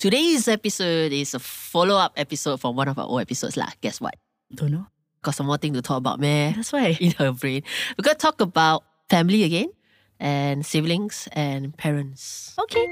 [0.00, 3.68] Today's episode is a follow-up episode from one of our old episodes lah.
[3.84, 4.16] Guess what?
[4.48, 4.88] Don't know.
[5.20, 6.56] Got some more thing to talk about, man.
[6.56, 6.96] That's why.
[7.04, 7.60] In her brain.
[8.00, 8.80] We're gonna talk about
[9.12, 9.68] family again
[10.16, 12.56] and siblings and parents.
[12.56, 12.88] Okay.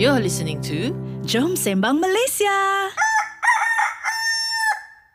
[0.00, 0.96] You're listening to
[1.28, 2.88] Jom Sembang Malaysia.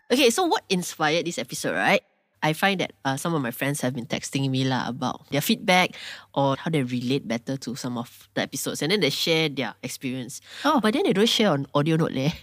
[0.08, 2.00] Okay, so what inspired this episode, right?
[2.44, 5.42] I find that uh, some of my friends have been texting me lah about their
[5.42, 5.96] feedback
[6.34, 9.74] or how they relate better to some of the episodes, and then they share their
[9.82, 10.42] experience.
[10.64, 10.80] Oh.
[10.80, 12.32] but then they don't share on audio note leh.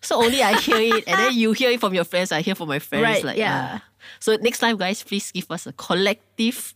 [0.00, 2.32] So only I hear it, and then you hear it from your friends.
[2.32, 3.04] I hear from my friends.
[3.04, 3.76] Right, like yeah.
[3.76, 3.84] ah.
[4.18, 6.72] So next time, guys, please give us a collective,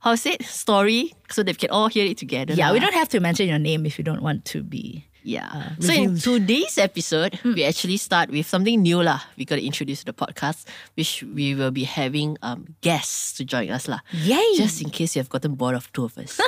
[0.00, 2.52] how's it story, so they can all hear it together.
[2.52, 5.08] Yeah, we don't have to mention your name if you don't want to be.
[5.26, 5.50] Yeah.
[5.50, 9.26] uh, so in today's episode, we actually start with something new lah.
[9.34, 13.74] We got to introduce the podcast, which we will be having um guests to join
[13.74, 14.06] us lah.
[14.14, 14.54] Yay!
[14.54, 16.38] Just in case you have gotten bored of two of us.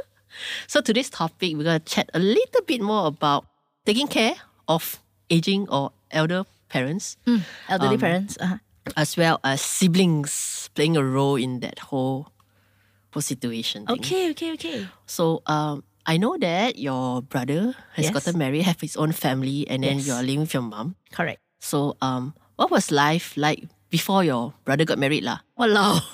[0.70, 3.42] so today's topic, we're gonna chat a little bit more about
[3.84, 4.38] taking care
[4.70, 7.18] of aging or elder parents,
[7.68, 8.38] elderly Um, parents.
[8.38, 8.62] Uh-huh.
[8.96, 12.30] as well as siblings playing a role in that whole
[13.12, 13.86] whole situation.
[13.86, 13.98] thing.
[13.98, 14.78] Okay, okay, okay.
[15.06, 18.14] So um, I know that your brother has Yes.
[18.14, 20.06] gotten married, have his own family, and then Yes.
[20.06, 20.96] you're living with your mom.
[21.12, 21.38] Correct.
[21.60, 25.40] So um, what was life like before your brother got married, lah?
[25.58, 26.02] Walao.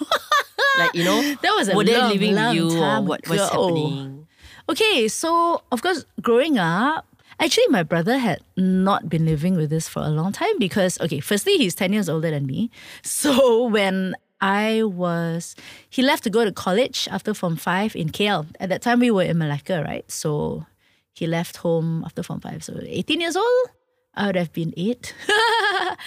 [0.78, 3.26] Like you know, That was a were they long, living long with you or what
[3.26, 4.28] was happening?
[4.68, 7.02] Okay, so of course, growing up,
[7.40, 11.18] actually, my brother had not been living with us for a long time because, okay,
[11.18, 12.70] firstly, he's 10 years older than me.
[13.02, 15.54] So when I was,
[15.90, 18.46] he left to go to college after Form 5 in KL.
[18.60, 20.08] At that time, we were in Malacca, right?
[20.10, 20.64] So
[21.12, 22.62] he left home after Form 5.
[22.62, 23.66] So 18 years old,
[24.14, 25.14] I would have been eight.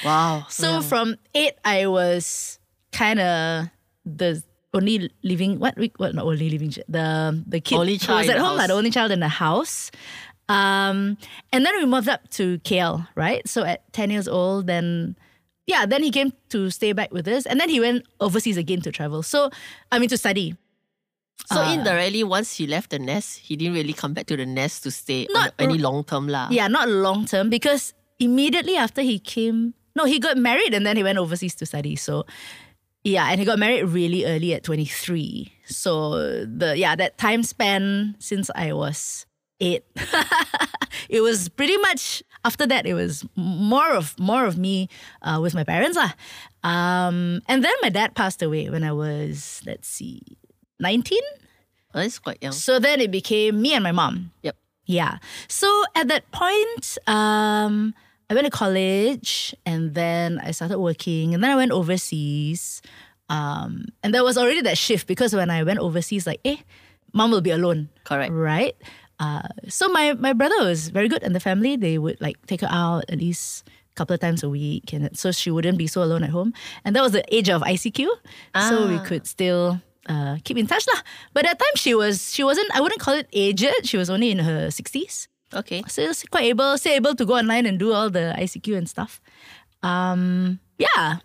[0.05, 0.45] Wow.
[0.49, 0.81] So yeah.
[0.81, 2.59] from eight, I was
[2.91, 3.67] kind of
[4.05, 4.41] the
[4.73, 8.37] only living what we what not only living the the kid Only child was at
[8.39, 8.67] home, house.
[8.67, 9.91] the only child in the house.
[10.49, 11.17] Um,
[11.51, 13.45] and then we moved up to KL, right?
[13.47, 15.15] So at ten years old, then
[15.71, 18.81] yeah, then he came to stay back with us, and then he went overseas again
[18.83, 19.23] to travel.
[19.23, 19.49] So
[19.91, 20.59] I mean to study.
[21.47, 24.45] so uh, indirectly, once he left the nest, he didn't really come back to the
[24.45, 26.51] nest to stay Not any long term lah.
[26.51, 30.99] Yeah, not long term because immediately after he came, no, he got married and then
[30.99, 31.95] he went overseas to study.
[31.95, 32.27] So
[33.03, 35.51] yeah, and he got married really early at 23.
[35.65, 39.25] So the yeah, that time span since I was
[39.61, 39.83] 8
[41.09, 44.89] it was pretty much after that it was more of more of me
[45.21, 46.11] uh, with my parents lah.
[46.63, 50.21] Um, and then my dad passed away when I was let's see
[50.79, 51.19] 19
[51.93, 52.53] Oh, that's quite young.
[52.53, 54.31] so then it became me and my mom.
[54.43, 54.55] Yep.
[54.85, 55.17] Yeah.
[55.47, 57.93] So at that point, um,
[58.29, 62.81] I went to college and then I started working and then I went overseas.
[63.29, 66.57] Um, and there was already that shift because when I went overseas, like, eh,
[67.13, 67.89] mom will be alone.
[68.03, 68.31] Correct.
[68.31, 68.75] Right?
[69.21, 72.61] Uh, so my, my brother was very good and the family, they would like take
[72.65, 75.85] her out at least a couple of times a week and so she wouldn't be
[75.85, 76.51] so alone at home.
[76.83, 78.07] And that was the age of ICQ.
[78.69, 79.05] So we Ah.
[79.05, 79.77] could still
[80.09, 81.01] uh, keep in touch lah.
[81.37, 83.85] But at that time she was she wasn't I wouldn't call it aged.
[83.85, 85.27] She was only in her sixties.
[85.53, 85.83] Okay.
[85.87, 89.21] So quite able, still able to go online and do all the ICQ and stuff.
[89.83, 91.17] Um, yeah.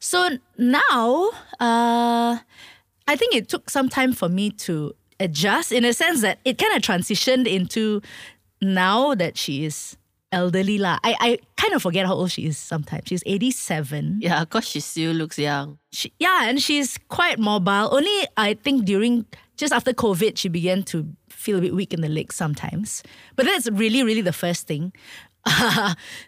[0.00, 0.18] So
[0.58, 2.38] now, uh,
[3.06, 6.58] I think it took some time for me to adjust in a sense that it
[6.58, 8.02] kind of transitioned into
[8.60, 9.96] now that she is
[10.32, 10.98] elderly lah.
[11.04, 13.04] I, I kind of forget how old she is sometimes.
[13.06, 14.18] She's 87.
[14.20, 15.78] Yeah, cause she still looks young.
[15.92, 17.94] She, yeah, and she's quite mobile.
[17.94, 19.26] Only I think during
[19.56, 23.02] just after COVID, she began to feel a bit weak in the legs sometimes.
[23.36, 24.92] But that's really, really the first thing.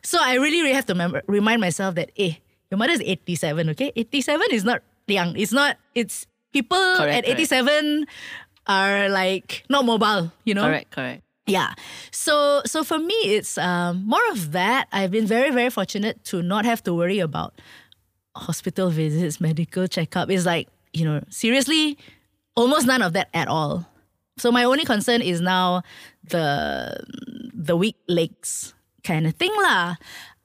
[0.02, 2.34] so I really, really have to remember, remind myself that, eh,
[2.70, 3.92] your mother is 87, okay?
[3.96, 5.36] 87 is not young.
[5.36, 8.06] It's not, it's people Correct, at 87
[8.66, 10.64] are like not mobile, you know?
[10.64, 11.22] Correct, correct.
[11.46, 11.74] Yeah.
[12.10, 14.88] So so for me it's um, more of that.
[14.92, 17.54] I've been very very fortunate to not have to worry about
[18.34, 20.30] hospital visits, medical checkup.
[20.30, 21.98] It's like, you know, seriously
[22.56, 23.86] almost none of that at all.
[24.38, 25.82] So my only concern is now
[26.24, 26.98] the
[27.54, 28.74] the weak legs
[29.04, 29.96] kind of thing lah.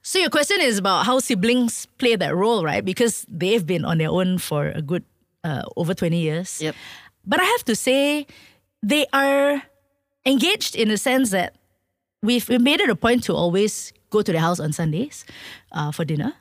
[0.02, 2.84] So your question is about how siblings play that role, right?
[2.84, 5.04] Because they've been on their own for a good
[5.44, 6.60] uh, over 20 years.
[6.60, 6.74] Yep.
[7.26, 8.26] But I have to say,
[8.82, 9.62] they are
[10.26, 11.54] engaged in the sense that
[12.22, 15.24] we've we made it a point to always go to the house on Sundays
[15.72, 16.34] uh, for dinner.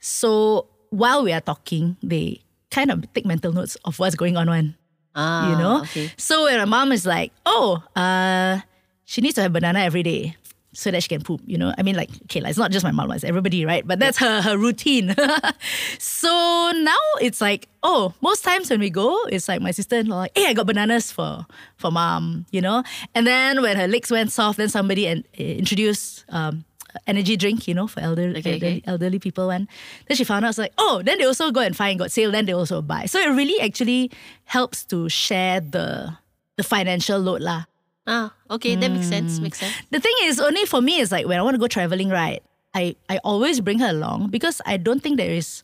[0.00, 4.46] So while we are talking, they kind of take mental notes of what's going on.
[4.48, 4.76] One,
[5.14, 5.80] Ah, you know.
[5.82, 6.12] Okay.
[6.16, 8.60] So when my mom is like, "Oh, uh,
[9.04, 10.36] she needs to have banana every day,"
[10.76, 11.40] so that she can poop.
[11.46, 13.86] You know, I mean, like okay, like, it's not just my mom, it's everybody, right?
[13.86, 15.14] But that's her her routine.
[15.98, 20.06] so now it's like, oh, most times when we go, it's like my sister in
[20.06, 21.46] law, like, hey, I got bananas for
[21.76, 22.82] for mom, you know.
[23.14, 26.24] And then when her legs went soft, then somebody and introduced.
[26.28, 26.64] Um,
[27.06, 28.82] energy drink, you know, for elder, Okay, elderly, okay.
[28.86, 29.50] elderly people.
[29.50, 29.68] And
[30.08, 32.30] then she found out, it's like, oh, then they also go and find, got sale,
[32.30, 33.04] then they also buy.
[33.04, 34.10] So it really actually
[34.44, 36.16] helps to share the
[36.56, 37.64] the financial load lah.
[38.06, 39.40] Ah, okay, that makes sense.
[39.40, 39.74] Makes sense.
[39.90, 42.42] The thing is, only for me is like when I want to go traveling, right?
[42.74, 45.62] I, I always bring her along because I don't think there is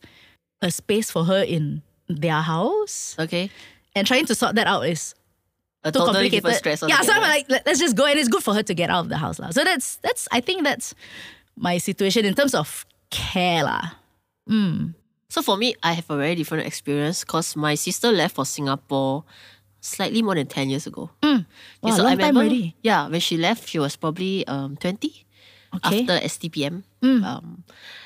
[0.61, 3.15] a space for her in their house.
[3.19, 3.49] Okay.
[3.95, 5.13] And trying to sort that out is
[5.85, 6.55] A too complicated.
[6.55, 6.83] stress.
[6.87, 8.89] yeah, so I'm like, let- let's just go and it's good for her to get
[8.89, 9.37] out of the house.
[9.39, 9.51] lah.
[9.51, 10.95] So that's that's I think that's
[11.55, 13.63] my situation in terms of care.
[13.63, 13.93] lah.
[15.29, 19.23] So for me, I have a very different experience because my sister left for Singapore
[19.83, 21.11] slightly more than 10 years ago.
[21.21, 21.43] Wow,
[21.83, 22.75] Yeah, so long I time already.
[22.81, 25.27] Yeah, when she left, she was probably um, 20
[25.73, 26.05] Okay.
[26.05, 26.85] After STPM.
[27.01, 27.65] Um,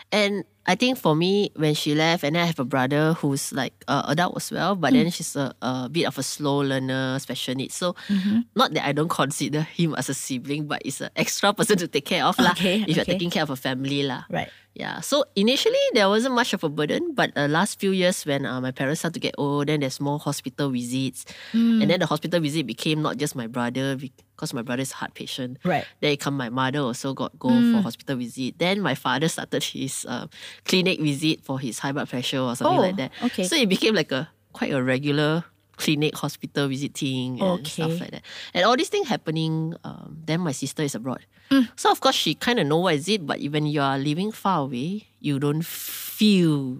[0.09, 3.51] and I think for me, when she left, and then I have a brother who's
[3.51, 5.03] like uh, adult as well, but Hmm.
[5.03, 7.75] then she's a, a bit of a slow learner, special needs.
[7.75, 8.47] So Mm-hmm.
[8.55, 11.87] not that I don't consider him as a sibling, but it's an extra person to
[11.91, 12.55] take care of lah.
[12.55, 14.23] Okay, if you're taking care of a family lah.
[14.31, 14.49] Right.
[14.77, 15.01] Yeah.
[15.01, 18.61] So initially there wasn't much of a burden, but the last few years when uh,
[18.61, 21.81] my parents started to get old, then there's more hospital visits, Hmm.
[21.81, 25.01] and then the hospital visit became not just my brother because my brother is a
[25.01, 25.57] heart patient.
[25.65, 25.81] Right.
[26.01, 27.73] Then it come my mother also got go Hmm.
[27.73, 28.61] for hospital visit.
[28.61, 30.29] Then my father started his uh,
[30.69, 33.11] clinic visit for his high blood pressure or something Oh, like that.
[33.33, 33.49] okay.
[33.49, 35.41] So it became like a quite a regular
[35.77, 38.23] clinic hospital visiting and stuff like that.
[38.53, 41.25] And all these things happening, um, then my sister is abroad.
[41.49, 41.69] Mm.
[41.75, 44.31] So of course she kind of know what is it, but when you are living
[44.31, 46.79] far away, you don't feel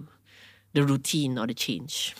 [0.74, 2.14] the routine or the change.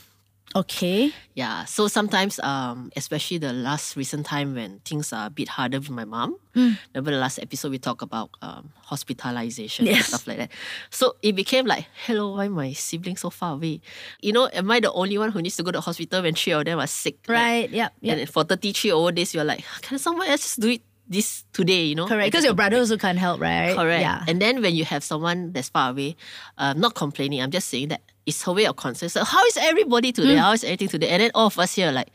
[0.56, 1.12] Okay.
[1.34, 1.64] Yeah.
[1.66, 5.90] So sometimes, um, especially the last recent time when things are a bit harder with
[5.90, 6.36] my mom.
[6.56, 6.78] Mm.
[6.94, 10.50] Remember the last episode we talked about um, hospitalization and stuff like that.
[10.90, 13.80] So it became like, hello, why my siblings so far away?
[14.20, 16.34] You know, am I the only one who needs to go to the hospital when
[16.34, 17.18] three of them are sick?
[17.28, 17.70] Like, Right.
[17.70, 17.92] Yep.
[18.00, 18.18] Yep.
[18.18, 21.84] And for 33 over days, you're like, can someone else just do it this today,
[21.84, 22.06] you know?
[22.06, 22.26] Correct.
[22.26, 23.74] Because your brother also can't help, right?
[23.76, 24.02] Correct.
[24.02, 24.24] Yeah.
[24.26, 26.16] And then when you have someone that's far away,
[26.58, 29.08] um, not complaining, I'm just saying that it's her way of concern.
[29.08, 30.36] So how is everybody today?
[30.36, 30.44] Mm.
[30.44, 31.08] How is everything today?
[31.08, 32.12] And then all of us here are like,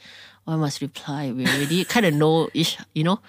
[0.48, 1.32] oh, I must reply.
[1.32, 3.20] We already kind of know each, you know,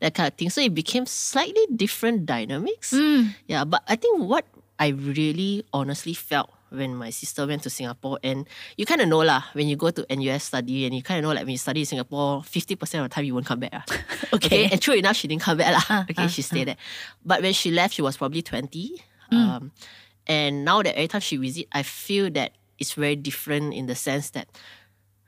[0.00, 0.50] that kind of thing.
[0.50, 2.92] So it became slightly different dynamics.
[2.92, 3.34] Mm.
[3.48, 4.44] Yeah, but I think what
[4.78, 9.22] I really honestly felt when my sister went to Singapore, and you kind of know
[9.22, 11.58] lah, when you go to NUS study, and you kind of know like when you
[11.58, 13.70] study in Singapore, 50% of the time you won't come back.
[13.72, 13.84] ah.
[14.34, 14.68] Okay.
[14.68, 15.84] And true enough, she didn't come back lah.
[15.88, 16.76] Ah, okay, ah, she stayed there.
[17.24, 18.98] But when she left, she was probably 20.
[19.30, 19.36] Hmm.
[19.38, 19.72] Um,
[20.26, 23.94] and now that every time she visit, I feel that it's very different in the
[23.94, 24.48] sense that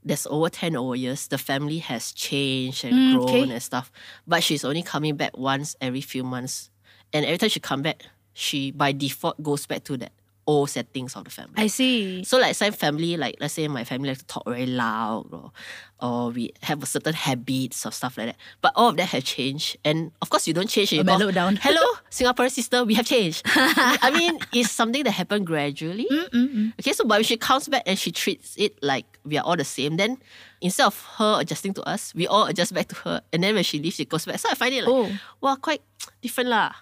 [0.05, 3.51] there's over 10 over years, the family has changed and Mm, grown okay.
[3.51, 3.91] and stuff.
[4.27, 6.71] But she's only coming back once every few months.
[7.13, 10.13] And every time she come back, she by default goes back to that
[10.47, 11.55] old settings of the family.
[11.57, 12.25] I see.
[12.25, 15.53] So like some family, like let's say my family like to talk very loud or
[16.01, 18.37] or we have a certain habits or stuff like that.
[18.61, 19.77] But all of that has changed.
[19.85, 21.05] And of course you don't change it.
[21.05, 21.57] Mellow down.
[21.63, 23.43] Hello, Singaporean sister, we have changed.
[23.47, 26.07] I mean, it's something that happened gradually.
[26.11, 26.73] Mm, mm, mm.
[26.81, 29.57] Okay, so but when she comes back and she treats it like we are all
[29.57, 30.19] the same, then
[30.61, 33.23] instead of her adjusting to us, we all adjust back to her.
[33.33, 34.39] And then when she leaves, she goes back.
[34.39, 35.11] So I find it like, Oh.
[35.41, 35.83] wow, quite
[36.21, 36.73] different lah.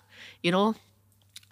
[0.43, 0.75] You know?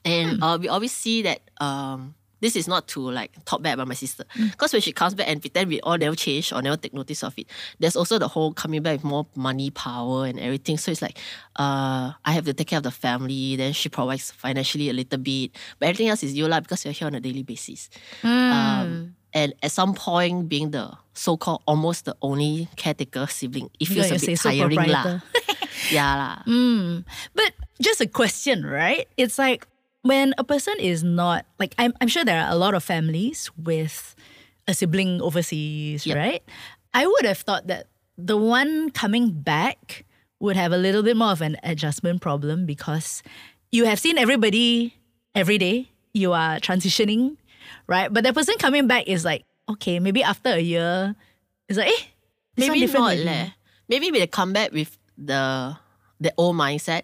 [0.05, 0.43] And hmm.
[0.43, 3.94] uh, we always see that um, this is not to like talk bad about my
[3.94, 4.25] sister.
[4.50, 7.23] Because when she comes back and pretend we all never change or never take notice
[7.23, 7.47] of it,
[7.79, 10.76] there's also the whole coming back with more money, power, and everything.
[10.76, 11.16] So it's like,
[11.54, 13.54] uh, I have to take care of the family.
[13.54, 15.52] Then she provides financially a little bit.
[15.78, 17.88] But everything else is you lah because you're here on a daily basis.
[18.26, 24.11] Um, and at some point, being the so-called almost the only caretaker sibling, it feels
[24.11, 25.21] a gotta bit tiring lah.
[25.90, 26.42] yeah lah.
[27.35, 29.07] But just a question, right?
[29.16, 29.66] It's like
[30.02, 33.50] when a person is not like I'm I'm sure there are a lot of families
[33.56, 34.14] with
[34.68, 36.16] a sibling overseas, Yep.
[36.16, 36.42] right?
[36.94, 37.87] I would have thought that
[38.18, 40.04] the one coming back
[40.40, 43.23] would have a little bit more of an adjustment problem because
[43.71, 44.94] you have seen everybody
[45.35, 45.88] every day.
[46.14, 47.37] You are transitioning,
[47.87, 48.12] right?
[48.12, 51.14] But the person coming back is like, okay, maybe after a year,
[51.68, 52.02] it's like, eh,
[52.59, 53.25] Maybe different not already.
[53.25, 53.49] leh.
[53.88, 55.75] Maybe they come back with the
[56.21, 57.02] the old mindset,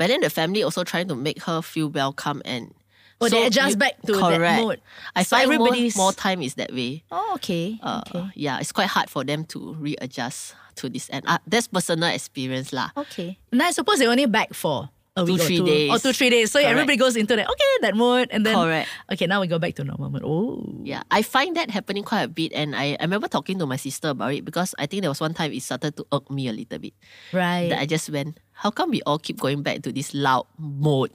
[0.00, 2.72] but then the family also trying to make her feel welcome and.
[3.20, 4.80] Or they adjust you- back to that mode.
[5.14, 7.04] I So find everybody's- more, more time is that way.
[7.12, 7.76] Oh, okay.
[7.84, 8.32] Uh, okay.
[8.32, 11.28] Yeah, it's quite hard for them to readjust to this end.
[11.28, 12.88] Uh, that's personal experience lah.
[12.96, 13.36] Okay.
[13.52, 14.88] And I suppose they're only back for
[15.20, 15.66] a Two, week three or two.
[15.68, 15.90] days.
[15.92, 16.48] Or two, three days.
[16.48, 16.72] So Correct.
[16.72, 18.32] everybody goes into that, okay, that mode.
[18.32, 18.88] And then, Correct.
[19.12, 20.24] okay, now we go back to normal mode.
[20.24, 20.64] Oh.
[20.80, 23.76] Yeah, I find that happening quite a bit, and I, I remember talking to my
[23.76, 26.48] sister about it because I think there was one time it started to irk me
[26.48, 26.94] a little bit.
[27.36, 27.68] Right.
[27.68, 31.10] That I just went, how come we all keep going back to this loud mode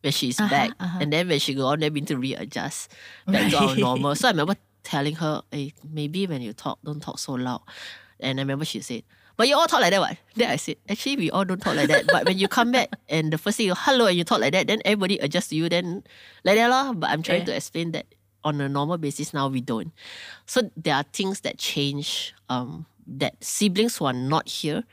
[0.00, 0.72] when she's back?
[1.00, 2.90] And then when she go on, then we need to readjust
[3.28, 4.14] back to our normal.
[4.16, 7.60] So I remember telling her, hey, maybe when you talk, don't talk so loud.
[8.18, 9.04] And I remember she said,
[9.36, 10.16] but you all talk like that, what?
[10.36, 12.10] Then I said, actually, we all don't talk like that.
[12.10, 14.52] But when you come back and the first thing you hello and you talk like
[14.52, 16.04] that, then everybody adjusts to you, then
[16.44, 16.92] like that lah.
[16.92, 17.52] But I'm trying Okay.
[17.52, 18.06] to explain that
[18.44, 19.92] on a normal basis now we don't.
[20.46, 24.84] So there are things that change um, that siblings who are not here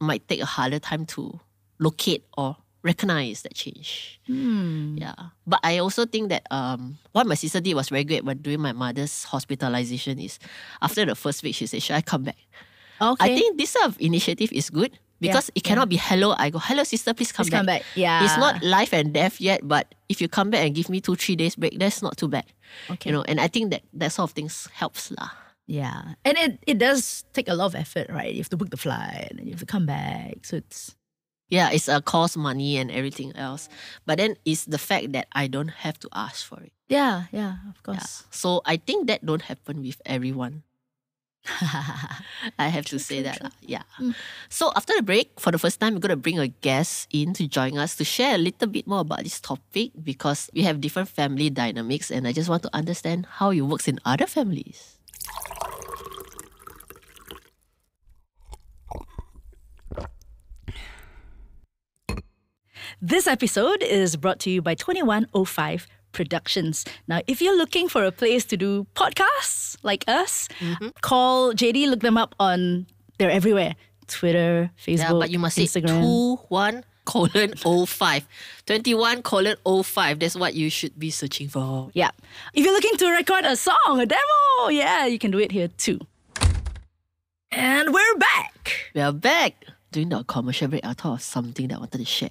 [0.00, 1.40] might take a harder time to
[1.78, 4.20] locate or recognize that change.
[4.26, 5.14] Yeah.
[5.46, 8.60] But I also think that um, what my sister did was very great when doing
[8.60, 10.38] my mother's hospitalization is
[10.80, 12.36] after the first week she said, Should I come back?
[13.00, 13.34] Okay.
[13.34, 16.34] I think this sort of initiative is good because it cannot be hello.
[16.38, 17.58] I go, hello sister, please come Please back.
[17.58, 17.82] come back.
[17.94, 18.24] Yeah.
[18.24, 21.14] It's not life and death yet, but if you come back and give me two,
[21.16, 22.44] three days break, that's not too bad.
[22.90, 23.10] Okay.
[23.10, 25.30] You know, and I think that that sort of things helps lah.
[25.68, 26.16] Yeah.
[26.24, 28.32] And it, it does take a lot of effort, right?
[28.32, 30.42] You have to book the flight and you have to come back.
[30.48, 30.96] So it's
[31.48, 33.68] Yeah, it's a cost money and everything else.
[34.04, 36.72] But then it's the fact that I don't have to ask for it.
[36.88, 38.24] yeah, yeah, of course.
[38.24, 38.32] Yeah.
[38.32, 40.64] So I think that don't happen with everyone.
[42.58, 43.40] I have to say that.
[43.40, 43.48] lah.
[43.48, 43.84] Uh, yeah.
[43.96, 44.12] Mm.
[44.52, 47.32] So after the break, for the first time, we're going to bring a guest in
[47.40, 50.80] to join us to share a little bit more about this topic because we have
[50.84, 55.00] different family dynamics and I just want to understand how it works in other families.
[63.00, 66.84] This episode is brought to you by 2105 Productions.
[67.06, 70.88] Now, if you're looking for a place to do podcasts like us, Mm-hmm.
[71.02, 72.86] call JD, look them up on,
[73.18, 73.76] they're everywhere
[74.08, 76.00] Twitter, Facebook, Yeah, but you must say Instagram.
[76.00, 77.54] 2 1 colon
[77.86, 78.26] 05.
[78.66, 80.18] 21 colon 05.
[80.18, 81.90] That's what you should be searching for.
[81.92, 82.10] Yeah.
[82.54, 85.68] If you're looking to record a song, a demo, yeah, you can do it here
[85.68, 86.00] too.
[87.52, 88.90] And we're back.
[88.94, 89.54] We are back.
[89.92, 92.30] During the commercial break, I thought of something that I wanted to share.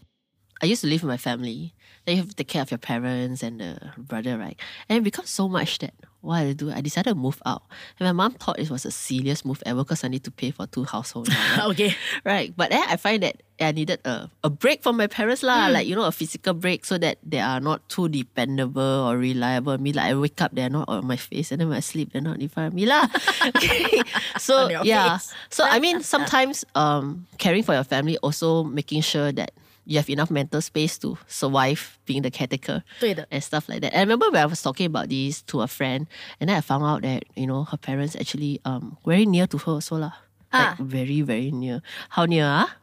[0.61, 1.73] I used to live with my family.
[2.05, 4.57] Then you have to take care of your parents and the brother, right?
[4.87, 7.63] And it becomes so much that what I do, I decided to move out.
[7.99, 10.51] And my mom thought it was a serious move ever because I need to pay
[10.51, 11.29] for two households.
[11.57, 11.65] right?
[11.71, 11.95] Okay.
[12.23, 12.53] right.
[12.55, 15.67] But then I find that I needed a, a break from my parents, lah.
[15.67, 19.73] Like, you know, a physical break so that they are not too dependable or reliable.
[19.73, 21.51] on Me, like, I wake up, they're not on my face.
[21.51, 23.07] And then when I sleep, they're not in front of me, lah.
[23.55, 24.01] okay.
[24.37, 25.17] So, yeah.
[25.17, 25.33] face.
[25.49, 29.51] So, I mean, sometimes um, caring for your family, also making sure that
[29.88, 33.25] you have enough mental space to survive being the caretaker 对的。
[33.32, 33.94] and stuff like that.
[33.94, 36.08] And I remember when I was talking about this to a friend,
[36.39, 39.58] and then I found out that you know her parents actually um very near to
[39.58, 40.12] her also lah.
[40.51, 40.75] Ah.
[40.77, 41.82] Like very very near.
[42.10, 42.46] How near?
[42.46, 42.75] Ah?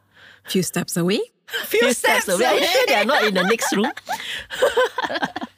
[0.47, 1.21] few steps away.
[1.65, 2.45] Few steps away.
[2.45, 3.91] Are you sure they are not in the next room?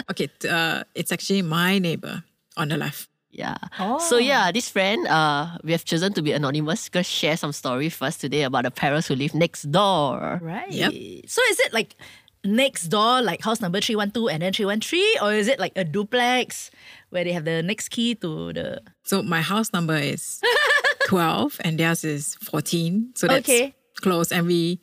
[0.10, 2.24] Okay, uh, it's actually my neighbor
[2.56, 3.10] on the left.
[3.38, 3.56] Yeah.
[3.80, 4.00] Oh.
[4.00, 6.90] So yeah, this friend, uh, we have chosen to be anonymous.
[6.90, 10.40] Gonna share some story for us today about the parents who live next door.
[10.42, 10.72] Right.
[10.72, 10.92] Yep.
[11.30, 11.96] So is it like
[12.44, 15.22] next door, like house number 312 and then 313?
[15.22, 16.72] Or is it like a duplex
[17.12, 18.82] where they have the next key to the.
[19.04, 20.42] So my house number is
[21.08, 23.12] 12 and theirs is 14.
[23.16, 23.76] So that's Okay.
[24.02, 24.32] close.
[24.32, 24.82] And we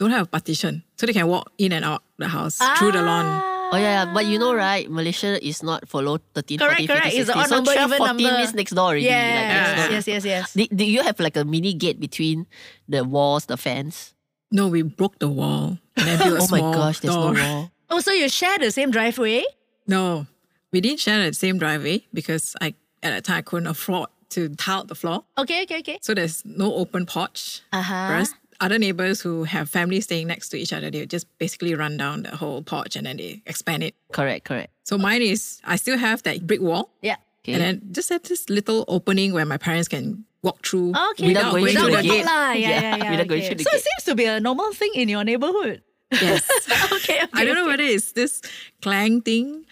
[0.00, 0.82] don't have a partition.
[0.96, 3.51] So they can walk in and out the house through the lawn.
[3.72, 7.04] Oh yeah, yeah, but you know right, Malaysia is not follow 13, Correct, 14, correct.
[7.16, 7.40] 15, It's the 16.
[7.42, 8.38] odd so number, 12, even 14 number.
[8.38, 9.06] means next door already.
[9.08, 9.94] like next Yes, door.
[9.94, 10.52] yes, yes, yes.
[10.54, 12.46] Do, do you have like a mini gate between
[12.88, 14.14] the walls, the fence?
[14.50, 17.32] No, we broke the wall and then built a Oh my gosh, there's door.
[17.32, 17.70] no wall.
[17.88, 19.42] Oh, so you share the same driveway?
[19.88, 20.26] No,
[20.72, 24.48] we didn't share the same driveway because I at that time I couldn't afford to
[24.56, 25.24] tile the floor.
[25.38, 25.98] Okay, okay, okay.
[26.02, 27.60] So there's no open porch.
[27.72, 28.06] Uh-huh.
[28.08, 31.96] Whereas other neighbors who have families staying next to each other, they just basically run
[31.98, 33.94] down the whole porch and then they expand it.
[34.12, 34.70] Correct, correct.
[34.84, 37.16] So mine is I still have that brick wall Yeah.
[37.44, 37.52] Okay.
[37.54, 41.28] and then just have this little opening where my parents can walk through oh, Okay.
[41.28, 42.24] Without going Without through the gate.
[42.24, 42.52] lah.
[42.52, 43.10] Yeah, Yeah, yeah, yeah.
[43.10, 45.82] without going through the so it seems to be a normal thing in your neighborhood.
[46.12, 46.42] Yes.
[46.92, 47.26] okay, okay.
[47.34, 47.82] I don't know okay.
[47.82, 48.42] whether it's this
[48.80, 49.66] clang thing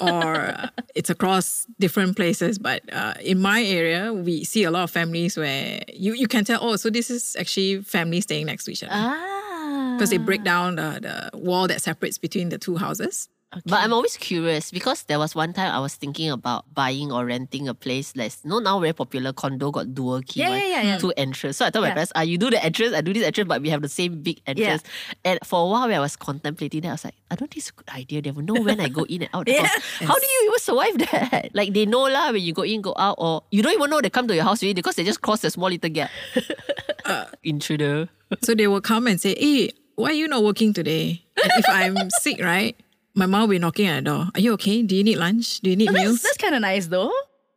[0.00, 4.84] or uh, it's across different places, but uh, in my area, we see a lot
[4.84, 8.64] of families where you, you can tell, oh, so this is actually family staying next
[8.64, 8.92] to each other.
[8.94, 9.94] Ah.
[9.96, 13.28] Because they break down the, the wall that separates between the two houses.
[13.64, 17.24] But I'm always curious because there was one time I was thinking about buying or
[17.24, 18.14] renting a place.
[18.14, 20.98] Like, you know, now very popular condo got dual key, Yeah, one, yeah, yeah, yeah.
[20.98, 21.56] two entrance.
[21.56, 21.94] So I told my Yeah.
[21.94, 24.20] parents, ah, you do the entrance, I do this entrance, but we have the same
[24.20, 24.82] big entrance.
[25.24, 27.58] And for a while, when I was contemplating that, I was like, I don't think
[27.64, 28.20] it's a good idea.
[28.22, 29.48] They will know when I go in and out.
[29.50, 29.64] Yeah.
[29.64, 29.82] house.
[30.00, 31.50] How do you even survive that?
[31.54, 34.00] Like they know lah when you go in, go out, or you don't even know
[34.02, 36.10] they come to your house really because they just cross the small little gap.
[37.42, 38.08] Intruder.
[38.42, 41.24] So they will come and say, hey, why are you not working today?
[41.42, 42.76] And if I'm sick, right?
[43.18, 44.28] My mom will be knocking at the door.
[44.34, 44.82] Are you okay?
[44.82, 45.60] Do you need lunch?
[45.60, 46.22] Do you need That's, meals?
[46.22, 47.12] that's kind of nice though.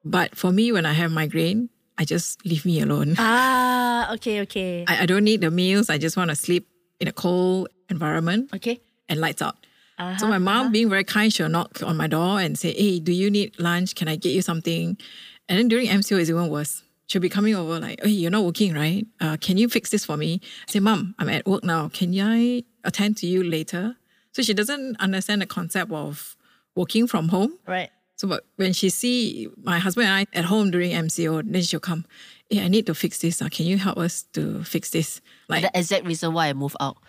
[0.05, 3.15] But for me, when I have migraine, I just leave me alone.
[3.17, 4.85] Ah, okay, okay.
[4.87, 5.89] I, I don't need the meals.
[5.89, 6.67] I just want to sleep
[7.01, 8.79] in a cold environment Okay.
[9.09, 9.57] and lights out.
[9.97, 12.99] Uh-huh, So my mom, being very kind, she'll knock on my door and say, "Hey,
[13.01, 13.95] do you need lunch?
[13.95, 14.97] Can I get you something?"
[15.49, 16.83] And then during MCO, it's even worse.
[17.07, 19.05] She'll be coming over like, "Hey, you're not working, right?
[19.19, 20.39] Uh, can you fix this for me?"
[20.69, 21.89] I say, "Mom, I'm at work now.
[21.89, 23.97] Can I attend to you later?"
[24.39, 26.37] So she doesn't understand the concept of
[26.73, 27.59] working from home.
[27.67, 27.89] Right.
[28.15, 31.81] So, but when she see my husband and I at home during MCO, then she'll
[31.81, 32.05] come.
[32.49, 33.41] Hey, I need to fix this.
[33.41, 35.21] Uh, can you help us to fix this?
[35.47, 36.97] Like, The exact reason why I moved out.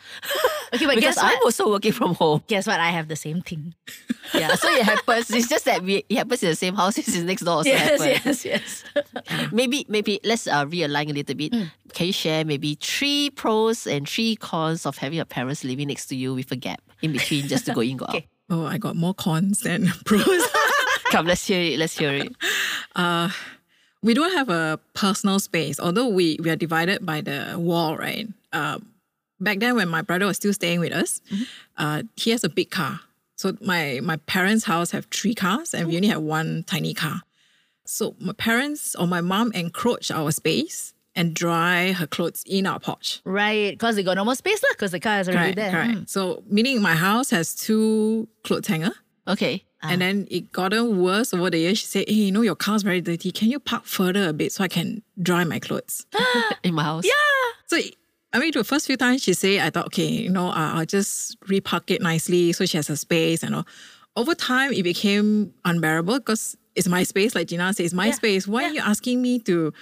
[0.72, 1.32] Okay, but because guess what?
[1.32, 2.44] I'm also working from home.
[2.46, 2.78] Guess what?
[2.78, 3.74] I have the same thing.
[4.32, 5.28] Yeah, so it happens.
[5.32, 6.96] It's just that we it happens in the same house.
[6.98, 7.56] It's next door.
[7.56, 8.44] Also yes, happens.
[8.44, 8.84] yes,
[9.24, 9.50] yes.
[9.50, 11.50] Maybe maybe let's uh, realign a little bit.
[11.50, 11.72] Mm.
[11.94, 16.06] Can you share maybe three pros and three cons of having a parents living next
[16.06, 18.22] to you with a gap in between just to go in go out?
[18.48, 20.22] Oh, I got more cons than pros.
[21.10, 21.78] Come, let's hear it.
[21.80, 22.32] Let's hear it.
[24.02, 28.28] We don't have a personal space, although we, we are divided by the wall, right?
[28.52, 28.78] Uh,
[29.38, 31.20] back then, when my brother was still staying with us,
[31.76, 33.00] uh, he has a big car.
[33.36, 37.22] So my my parents' house have three cars, and we only have one tiny car.
[37.86, 42.78] So my parents or my mom encroach our space and dry her clothes in our
[42.78, 43.20] porch.
[43.24, 44.60] Right, because they got no more space
[49.82, 49.88] lah.
[49.88, 49.88] Because the car is already Correct, there.
[49.88, 49.88] correct.
[49.88, 49.88] So meaning my house has two clothes hanger.
[49.88, 49.92] Okay.
[49.92, 51.78] And then it gotten worse over the years.
[51.78, 53.32] She said, Hey, you know, your car's very dirty.
[53.32, 56.06] Can you park further a bit so I can dry my clothes?
[56.62, 57.04] In my house.
[57.04, 57.12] Yeah.
[57.66, 57.78] So,
[58.32, 60.86] I mean, the first few times she said, I thought, okay, you know, uh, I'll
[60.86, 63.66] just repark it nicely so she has a space and all.
[64.16, 67.34] Over time, it became unbearable because it's my space.
[67.34, 68.46] Like Gina says, it's my Yeah, space.
[68.48, 69.72] Why are you asking me to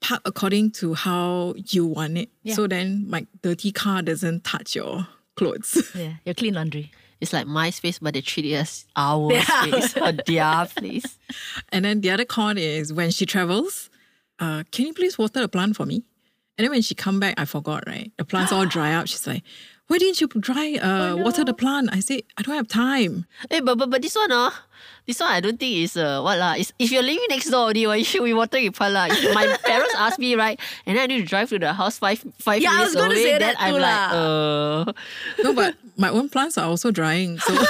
[0.00, 2.28] park according to how you want it?
[2.42, 2.54] Yeah.
[2.54, 5.06] So then my dirty car doesn't touch your
[5.36, 5.90] clothes.
[5.94, 6.90] Yeah, your clean laundry.
[7.22, 11.18] It's like my space, but they treat it as our Their space or their place.
[11.72, 13.88] And then the other con is when she travels,
[14.40, 16.02] uh, can you please water the plant for me?
[16.58, 18.10] And then when she come back, I forgot, right?
[18.18, 19.06] The plants all dry up.
[19.06, 19.44] She's like,
[19.92, 21.90] why didn't you dry uh, water the plant?
[21.92, 23.26] I said, I don't have time.
[23.50, 24.50] Hey, but, but, but this one, uh,
[25.06, 26.54] this one I don't think is uh, what lah.
[26.56, 29.08] It's, if you're living next door, only, why you should be watering your plant lah.
[29.10, 31.98] If My parents asked me right, and then I need to drive to the house
[31.98, 33.22] five five Yeah, I minutes was gonna away.
[33.22, 34.92] say then that I'm like, uh,
[35.44, 37.38] No, but my own plants are also drying.
[37.38, 37.52] So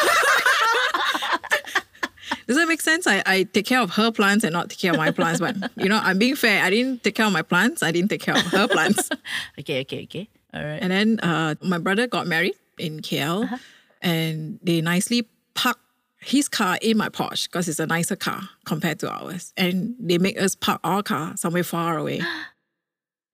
[2.46, 3.09] does that make sense?
[3.09, 5.40] I, I take care of her plants and not take care of my plants.
[5.40, 6.62] But you know, I'm being fair.
[6.62, 7.83] I didn't take care of my plants.
[7.83, 9.11] I didn't take care of her plants.
[9.59, 10.29] Okay, okay, okay.
[10.55, 10.81] All right.
[10.83, 13.57] And then uh, my brother got married in KL, Uh-huh.
[14.03, 15.81] and they nicely parked
[16.21, 19.53] his car in my porch because it's a nicer car compared to ours.
[19.57, 22.21] And they make us park our car somewhere far away.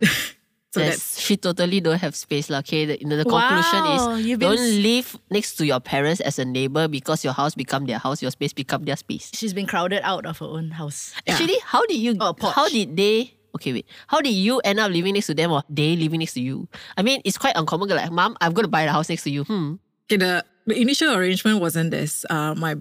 [0.71, 2.59] so yes, that's she totally don't have space lah.
[2.61, 6.21] Okay, the, the, the Wow, conclusion is you've don't s- live next to your parents
[6.21, 9.31] as a neighbor because your house become their house, your space become their space.
[9.35, 11.15] She's been crowded out of her own house.
[11.27, 11.35] Yeah.
[11.35, 12.17] Actually, how did you?
[12.21, 13.35] Oh, how did they?
[13.59, 13.87] Okay, wait.
[14.07, 16.69] How did you end up living next to them, or they living next to you?
[16.97, 17.89] I mean, it's quite uncommon.
[17.89, 19.45] Like, mom, I'm going to buy the house next to you.
[19.45, 19.75] Hmm.
[20.07, 22.25] okay, the, the initial arrangement wasn't this.
[22.31, 22.77] Uh, my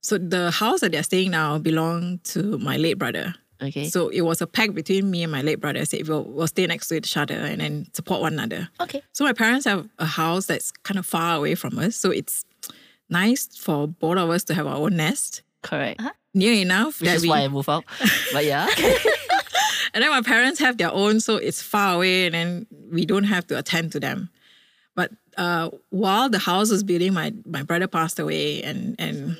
[0.00, 3.34] so the house that they're staying now belonged to my late brother.
[3.60, 3.88] Okay.
[3.88, 5.80] So it was a pact between me and my late brother.
[5.80, 8.68] I said we'll, we'll stay next to each other and then support one another.
[8.80, 9.02] Okay.
[9.12, 11.96] So my parents have a house that's kind of far away from us.
[11.96, 12.44] So it's
[13.10, 15.42] nice for both of us to have our own nest.
[15.62, 16.00] Correct.
[16.34, 17.84] Near enough Which is we, why I move out.
[18.32, 18.68] but yeah.
[19.94, 23.24] and then my parents have their own, so it's far away, and then we don't
[23.24, 24.30] have to attend to them.
[24.94, 29.36] But uh, while the house was building, my my brother passed away, and and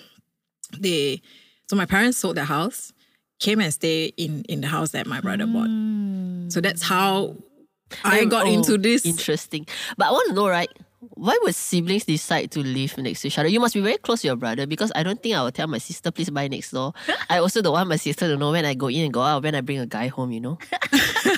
[0.78, 1.22] they,
[1.68, 2.92] so my parents sold their house,
[3.40, 5.70] came and stayed in in the house that my brother bought.
[6.52, 7.36] So that's how
[8.04, 9.04] I got oh, into this.
[9.04, 9.66] Interesting.
[9.96, 10.70] But I want to know, right?
[11.00, 13.48] Why would siblings decide to live next to each other?
[13.48, 15.68] You must be very close to your brother because I don't think I will tell
[15.68, 16.92] my sister, please buy next door.
[17.30, 19.44] I also don't want my sister to know when I go in and go out,
[19.44, 20.58] when I bring a guy home, you know?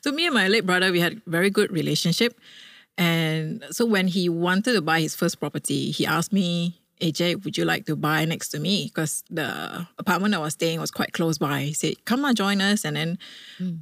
[0.00, 2.38] So me and my late brother, we had very good relationship.
[2.96, 7.56] And so when he wanted to buy his first property, he asked me, AJ, would
[7.56, 8.86] you like to buy next to me?
[8.86, 11.62] Because the apartment I was staying was quite close by.
[11.62, 12.84] He said, come on, join us.
[12.84, 13.18] And then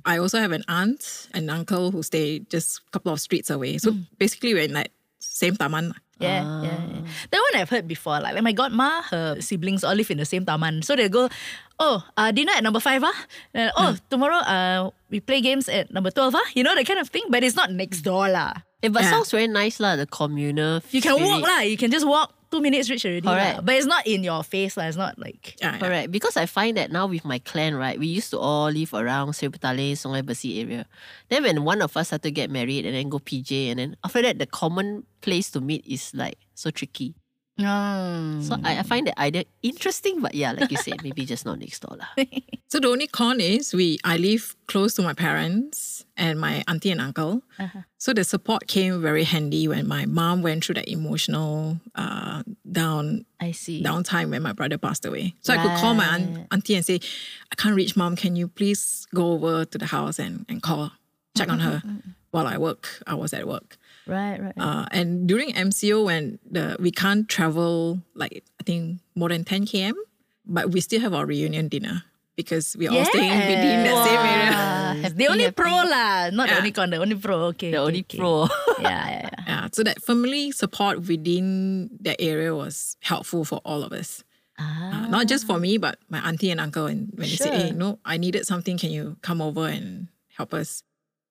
[0.05, 3.79] I also have an aunt and uncle who stay just a couple of streets away.
[3.79, 5.95] So basically we're in like same taman.
[6.19, 7.01] Yeah, yeah, yeah.
[7.31, 8.21] That one I've heard before.
[8.21, 10.81] Like, like my godma, her siblings all live in the same taman.
[10.81, 11.29] So they go,
[11.79, 13.27] oh, uh, dinner at number five, ah?
[13.53, 16.49] And, oh, tomorrow uh, we play games at number 12, ah?
[16.55, 17.25] You know, that kind of thing.
[17.29, 18.55] But it's not next door, lah.
[18.83, 19.11] Eh, but Yeah.
[19.11, 21.49] sounds very nice, lah, the communal You can walk, spirit.
[21.49, 21.61] lah.
[21.65, 22.33] You can just walk.
[22.49, 23.27] Two minutes reach already.
[23.27, 23.35] lah.
[23.35, 23.65] Correct.
[23.67, 24.85] But it's not in your face, lah.
[24.87, 25.57] It's not like...
[25.59, 25.79] Yeah, yeah.
[25.83, 26.13] Correct.
[26.13, 29.35] Because I find that now with my clan, right, we used to all live around
[29.35, 30.87] Sri Petaling, Sungai Besi area.
[31.29, 33.97] Then when one of us had to get married and then go PJ, and then
[34.05, 37.17] after that, the common place to meet is like so tricky.
[37.59, 38.43] Mm.
[38.43, 41.59] So I, I find that idea interesting, but yeah, like you said, maybe just not
[41.59, 41.97] next door.
[41.97, 42.09] lah.
[42.69, 46.91] So the only con is we I live close to my parents and my auntie
[46.91, 47.43] and uncle.
[47.97, 53.25] So the support came very handy when my mom went through that emotional uh, down
[53.41, 53.83] I see.
[53.83, 55.35] downtime when my brother passed away.
[55.43, 56.99] So I could call my aunt, auntie and say,
[57.53, 58.17] I can't reach mom.
[58.17, 60.91] Can you please go over to the house and, and call,
[61.39, 61.83] check on her
[62.33, 63.01] while I work?
[63.07, 63.79] I was at work.
[64.07, 64.55] Right, right.
[64.57, 69.67] Uh, and during MCO, when the we can't travel like I think more than 10
[69.67, 69.95] km,
[70.47, 72.05] but we still have our reunion dinner
[72.37, 74.53] because we're all staying within that same area.
[75.03, 75.55] Happy, the only happy.
[75.59, 77.51] pro lah, not the only con, the only pro.
[77.57, 78.19] Okay, The okay, only okay.
[78.19, 78.47] pro.
[78.79, 79.31] Yeah, yeah, yeah.
[79.47, 84.23] Yeah, so that family support within that area was helpful for all of us.
[84.59, 86.87] Ah, Uh, not just for me, but my auntie and uncle.
[86.87, 87.57] And when they say, Sure.
[87.57, 88.77] "Hey, no, I needed something.
[88.79, 90.83] Can you come over and help us?"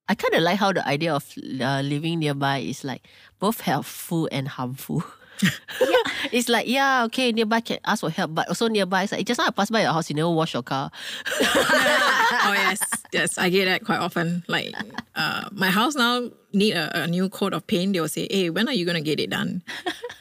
[0.07, 1.25] I kind of like how the idea of
[1.59, 3.07] uh, living nearby is like
[3.39, 5.03] both helpful and harmful.
[6.31, 9.37] it's like, yeah, okay, nearby can ask for help, but also nearby, it's like, just
[9.37, 10.91] now I pass by your house, you never wash your car.
[11.41, 14.43] oh yes, yes, I get that quite often.
[14.47, 14.73] Like,
[15.15, 17.93] uh, my house now need a, a new coat of paint.
[17.93, 19.63] They will say, "Hey, when are you gonna get it done?"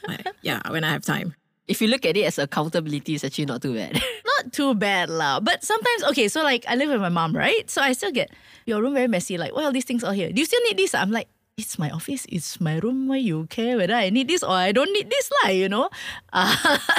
[0.07, 1.35] like, yeah, when I have time.
[1.67, 3.93] If you look at it as accountability, it's actually not too bad.
[4.37, 5.39] not too bad lah.
[5.39, 7.65] But sometimes, okay, so like I live with my mom, right?
[7.69, 8.29] So I still get
[8.65, 9.37] your room very messy.
[9.37, 10.29] Like, why all these things all here?
[10.31, 10.93] Do you still need this?
[10.93, 13.07] I'm like, it's my office, it's my room.
[13.07, 15.49] Why you care whether I need this or I don't need this lah?
[15.49, 15.89] You know.
[16.35, 16.51] Uh,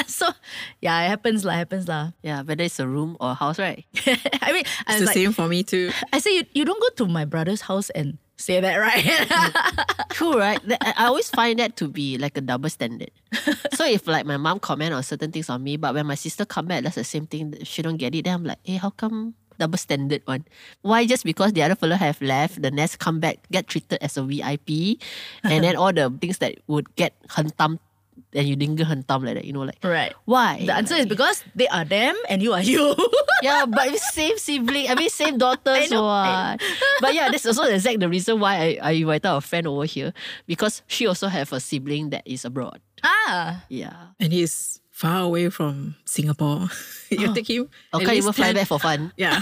[0.09, 0.33] so
[0.81, 1.61] yeah, it happens lah.
[1.61, 2.17] Happens lah.
[2.25, 3.85] yeah, whether it's a room or a house, right?
[4.41, 5.93] I mean, I It's was the like, same for me too.
[6.11, 9.05] I say you, you don't go to my brother's house and say that, right?
[10.11, 10.61] True, right?
[10.81, 13.11] I always find that to be like a double standard.
[13.75, 16.45] so if like my mom comment on certain things on me, but when my sister
[16.45, 17.55] come back, that's the same thing.
[17.65, 18.25] She don't get it.
[18.25, 20.45] Then I'm like, hey, how come double standard one?
[20.83, 24.17] Why just because the other fellow have left, the next come back get treated as
[24.17, 25.01] a VIP,
[25.45, 27.79] and then all the things that would get hentam,
[28.33, 30.13] and you didn't get hentam like that, you know, like right.
[30.25, 30.65] why?
[30.65, 32.95] The answer is because they are them and you are you.
[33.43, 34.89] yeah, but it's same sibling.
[34.89, 36.63] I mean, same daughter, so know, what?
[37.01, 39.85] But yeah, that's also the exact the reason why I, I invited a friend over
[39.85, 40.13] here
[40.47, 42.81] because she also have a sibling that is abroad.
[43.03, 43.65] ah.
[43.69, 44.13] Yeah.
[44.21, 46.69] and he's far away from Singapore.
[47.11, 47.69] you take him.
[47.93, 49.13] Or at can't even fly 10 back for fun.
[49.21, 49.41] Yeah.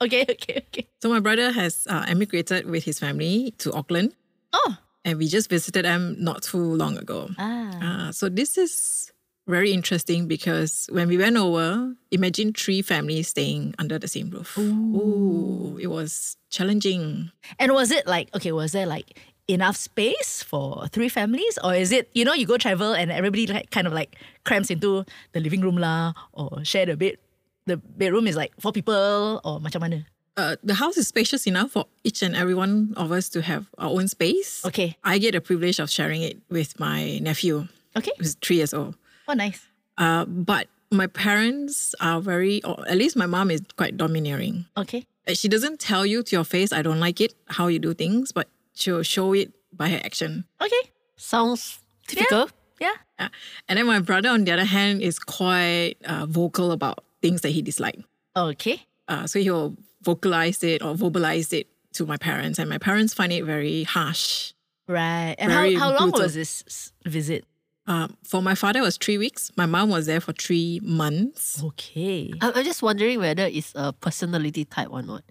[0.00, 0.88] Okay, okay, okay.
[1.00, 4.12] so my brother has uh, emigrated with his family to Auckland,
[4.52, 4.76] Oh.
[5.06, 7.30] And we just visited them not too long ago.
[7.38, 8.08] Ah.
[8.08, 9.12] Uh, so this is
[9.46, 14.58] very interesting because when we went over, imagine three families staying under the same roof.
[14.58, 17.30] Ooh, it was challenging.
[17.62, 18.50] And was it like okay?
[18.50, 19.16] Was there like
[19.46, 23.46] enough space for three families, or is it you know you go travel and everybody
[23.46, 27.22] like kind of like cramps into the living room lah, or share the bed?
[27.66, 30.06] The bedroom is like four people, or macam mana?
[30.36, 33.66] Uh, the house is spacious enough for each and every one of us to have
[33.78, 34.64] our own space.
[34.66, 34.96] Okay.
[35.02, 38.12] I get the privilege of sharing it with my nephew, Okay.
[38.18, 38.96] who's three years old.
[39.28, 39.66] Oh, nice.
[39.96, 44.66] Uh, but my parents are very, or at least my mom is quite domineering.
[44.76, 45.04] Okay.
[45.32, 48.30] She doesn't tell you to your face, I don't like it, how you do things,
[48.30, 50.44] but she'll show it by her action.
[50.60, 50.90] Okay.
[51.16, 52.50] Sounds typical.
[52.78, 52.92] Yeah.
[53.18, 53.28] Yeah.
[53.68, 57.48] And then my brother, on the other hand, is quite uh, vocal about things that
[57.50, 58.02] he dislikes.
[58.36, 58.82] Okay.
[59.08, 59.74] Uh, so he'll
[60.06, 64.54] vocalize it or verbalize it to my parents, and my parents find it very harsh.
[64.88, 65.34] Right.
[65.38, 66.22] And how, how long brutal.
[66.22, 67.44] was this visit?
[67.88, 69.50] Uh, for my father, it was three weeks.
[69.56, 71.62] My mom was there for three months.
[71.62, 72.32] Okay.
[72.40, 75.22] I'm I'm just wondering whether it's a personality type or not.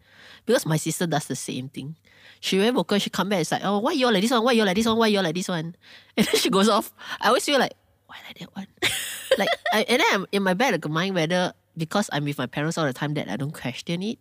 [0.45, 1.95] Because my sister does the same thing.
[2.39, 4.43] She very vocal, she come back, it's like, oh, why you all like this one?
[4.43, 4.97] Why you all like this one?
[4.97, 5.75] Why you all like this one?
[6.17, 6.93] And then she goes off.
[7.19, 7.73] I always feel like,
[8.07, 8.67] why like that one?
[9.37, 12.45] like, I, and then I'm in my back of mind whether because I'm with my
[12.47, 14.19] parents all the time that I don't question it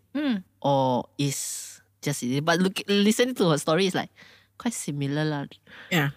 [0.62, 2.44] or is just it.
[2.44, 4.10] But look, listening to her story is like
[4.58, 5.24] quite similar.
[5.24, 5.46] lah.
[5.90, 6.10] Yeah.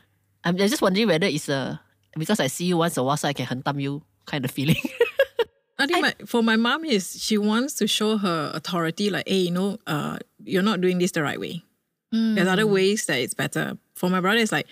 [0.44, 1.80] I'm just wondering whether it's a,
[2.18, 4.82] because I see you once a while so I can hentam you kind of feeling.
[5.80, 9.46] I think my, for my mom is she wants to show her authority, like, hey,
[9.46, 11.64] you know, uh, you're not doing this the right way.
[12.12, 13.78] There's other ways that it's better.
[13.96, 14.66] For my brother, it's like,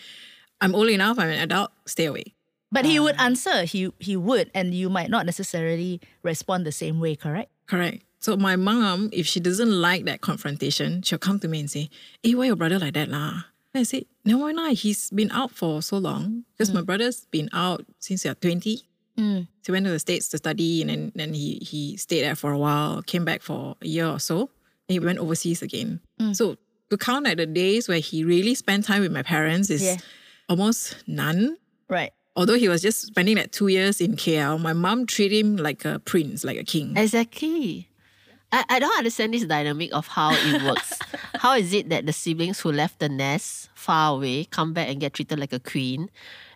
[0.62, 2.34] I'm old enough, I'm an adult, stay away.
[2.72, 3.26] But he would ah.
[3.26, 3.64] answer.
[3.64, 7.16] He he would, and you might not necessarily respond the same way.
[7.16, 7.52] Correct.
[7.68, 8.04] Correct.
[8.20, 11.90] So my mom, if she doesn't like that confrontation, she'll come to me and say,
[12.24, 13.44] Hey, why your brother like that lah?
[13.74, 14.74] And I say, No, why not?
[14.74, 16.44] He's been out for so long.
[16.54, 16.86] Because my mm.
[16.86, 18.82] brother's been out since he was 20.
[19.18, 22.36] So he went to the States to study and then, then he, he stayed there
[22.36, 24.50] for a while, came back for a year or so.
[24.88, 26.02] Then he went overseas again.
[26.20, 26.36] Mm.
[26.36, 26.58] So
[26.90, 29.98] to count like the days where he really spent time with my parents is Yeah.
[30.50, 31.58] almost none.
[31.90, 32.12] Right.
[32.36, 35.86] Although he was just spending that two years in KL, my mom treated him like
[35.86, 36.98] a prince, like a king.
[36.98, 37.90] Exactly.
[38.52, 41.00] I, I don't understand this dynamic of how it works.
[41.36, 45.00] how is it that the siblings who left the nest far away come back and
[45.00, 46.10] get treated like a queen?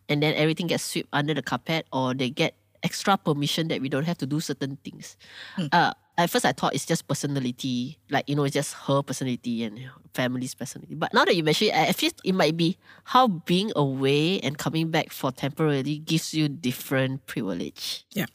[0.10, 3.88] and then everything gets swept under the carpet, or they get extra permission that we
[3.88, 5.16] don't have to do certain things.
[5.72, 9.64] Uh, at first, I thought it's just personality, like you know, it's just her personality
[9.64, 9.80] and
[10.14, 10.96] family's personality.
[10.96, 14.58] But now that you mention it, I feel it might be how being away and
[14.58, 18.04] coming back for temporarily gives you different privilege.
[18.12, 18.26] Yeah,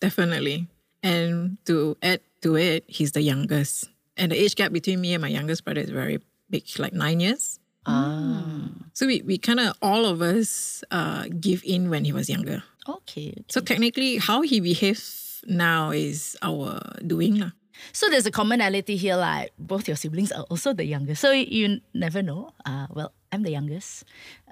[0.00, 0.68] definitely.
[1.02, 3.90] And to add to it, he's the youngest.
[4.16, 7.20] And the age gap between me and my youngest brother is very big, like nine
[7.20, 7.60] years.
[7.84, 12.30] Ah, So we, we kind of, all of us uh, give in when he was
[12.30, 12.62] younger.
[12.88, 13.34] Okay.
[13.50, 17.38] So technically, how he behaves now is our doing.
[17.40, 17.50] lah.
[17.92, 21.20] So there's a commonality here, like both your siblings are also the youngest.
[21.20, 22.50] So you never know.
[22.64, 24.04] Uh, well, I'm the youngest,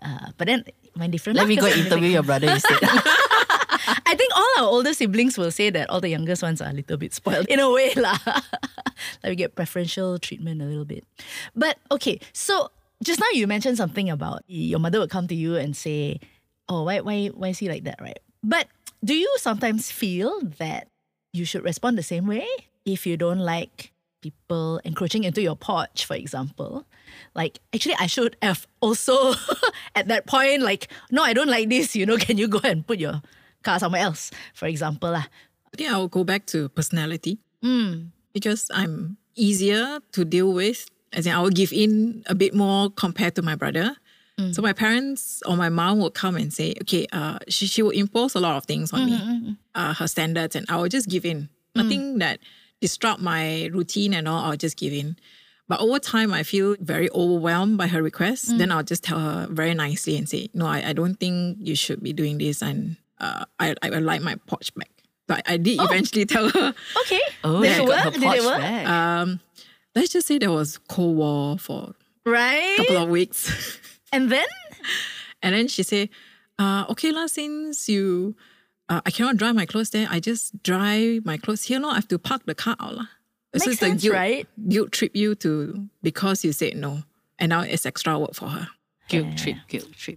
[0.03, 0.65] uh, but then
[0.99, 1.39] my different.
[1.39, 2.79] let me go interview the- your brother instead.
[4.07, 6.73] I think all our older siblings will say that all the youngest ones are a
[6.73, 8.19] little bit spoiled in a way, lah.
[9.23, 11.05] like we get preferential treatment a little bit.
[11.57, 12.71] But okay, so
[13.03, 16.21] just now you mentioned something about your mother would come to you and say,
[16.69, 18.19] "Oh, why, why, why is he like that?" Right?
[18.43, 18.67] But
[19.05, 20.89] do you sometimes feel that
[21.33, 22.47] you should respond the same way
[22.85, 26.87] if you don't like people encroaching into your porch, for example?
[27.35, 29.35] Like, actually, I should have also
[29.95, 31.97] at that point, like, no, I don't like this.
[31.97, 33.23] You know, can you go and put your
[33.63, 35.27] car somewhere else, for example, lah.
[35.73, 38.13] I think I'll go back to personality hmm.
[38.33, 40.87] because I'm easier to deal with.
[41.13, 43.97] As in, I will give in a bit more compared to my brother.
[44.53, 47.91] So my parents or my mom would come and say, okay, uh, she, she will
[47.91, 51.25] impose a lot of things on me, uh, her standards, and I will just give
[51.25, 51.49] in.
[51.77, 52.41] Nothing that
[52.81, 55.17] disrupt my routine and all, I'll just give in.
[55.69, 58.53] But over time, I feel very overwhelmed by her requests.
[58.53, 61.77] Then I'll just tell her very nicely and say, no, I, I don't think you
[61.77, 62.63] should be doing this.
[62.63, 64.91] And uh, I, I would like my porch back.
[65.29, 67.21] But I did eventually tell her, Okay.
[67.45, 68.13] Oh, Did she it her work?
[68.15, 68.59] Did porch it work?
[68.59, 68.87] back.
[68.89, 69.41] um,
[69.95, 71.95] let's just say there was Cold War for
[72.27, 72.75] Right?
[72.75, 73.79] a couple of weeks.
[74.13, 74.47] and then?
[75.43, 76.09] and then she said,
[76.59, 78.37] uh, okay, lah, since you,
[78.89, 81.81] uh, I cannot dry my clothes there, I just dry my clothes here.
[81.81, 82.95] No, I have to park the car out.
[82.95, 83.09] lah.
[83.55, 84.47] Makes it's sense, guilt, right?
[84.69, 87.03] guilt trip you to because you said no.
[87.39, 88.69] And now it's extra work for her.
[89.13, 90.17] guilt trip, guilt trip.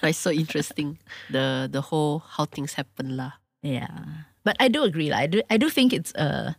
[0.00, 0.98] but it's so interesting.
[1.30, 3.38] The the whole how things happen lah.
[3.62, 4.26] Yeah.
[4.42, 5.10] But I do agree.
[5.10, 5.18] lah.
[5.18, 6.56] I do I do think it's a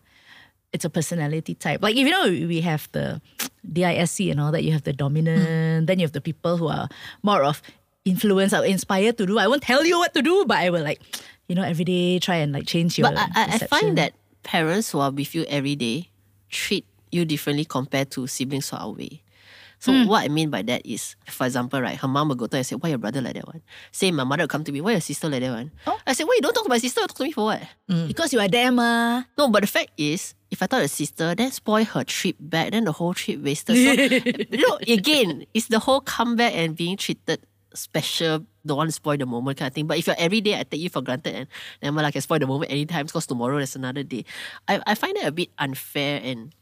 [0.73, 1.81] it's a personality type.
[1.81, 3.21] Like if you know we have the
[3.71, 5.47] DISC and all that, you have the dominant,
[5.81, 5.85] hmm.
[5.85, 6.89] then you have the people who are
[7.23, 7.61] more of
[8.05, 9.37] influence or inspired to do.
[9.39, 11.01] I won't tell you what to do, but I will like,
[11.47, 14.13] you know, every day try and like change your But I, I, I find that
[14.43, 16.09] parents who are with you every day
[16.49, 19.21] treat you differently compared to siblings who are away.
[19.79, 20.07] So hmm.
[20.07, 22.59] what I mean by that is, for example, right, her mom will go to her
[22.59, 23.61] and say, Why your brother like that one?
[23.91, 25.71] Say my mother will come to me, Why your sister like that one?
[25.85, 25.99] Oh.
[26.05, 27.61] I said, Why you don't talk to my sister, talk to me for what?
[27.87, 28.07] Hmm.
[28.07, 29.23] because you are there, ma.
[29.37, 32.71] No, but the fact is, if I thought a sister, then spoil her trip back,
[32.71, 33.75] then the whole trip wasted.
[33.75, 34.15] So,
[34.51, 39.17] you know, again, it's the whole comeback and being treated special, don't want to spoil
[39.17, 39.87] the moment kind of thing.
[39.87, 41.47] But if you're every day, I take you for granted and
[41.81, 44.25] then well, I can spoil the moment anytime because tomorrow there's another day.
[44.67, 46.53] I, I find it a bit unfair and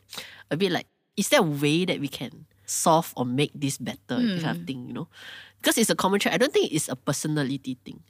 [0.52, 4.18] a bit like, is there a way that we can solve or make this better
[4.20, 4.50] kind Hmm.
[4.50, 5.08] of thing, you know?
[5.62, 6.34] Because it's a common trait.
[6.34, 8.02] I don't think it's a personality thing.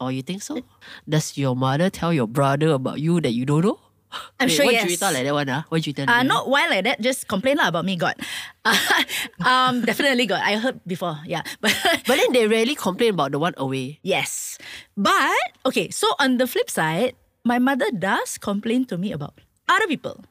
[0.00, 0.64] Or you think so?
[1.06, 3.78] Does your mother tell your brother about you that you don't know?
[4.42, 4.90] I'm Wait, sure what yes.
[4.90, 5.62] Juwita like that one, ah?
[5.70, 8.18] What Juwita Uh, not why like that, just complain lah about me, God.
[9.46, 10.42] um, definitely God.
[10.42, 11.42] I heard before, yeah.
[11.62, 11.70] But
[12.06, 14.00] But then they rarely complain about the one away.
[14.02, 14.58] Yes.
[14.96, 15.36] But,
[15.66, 20.24] okay, so on the flip side, my mother does complain to me about other people,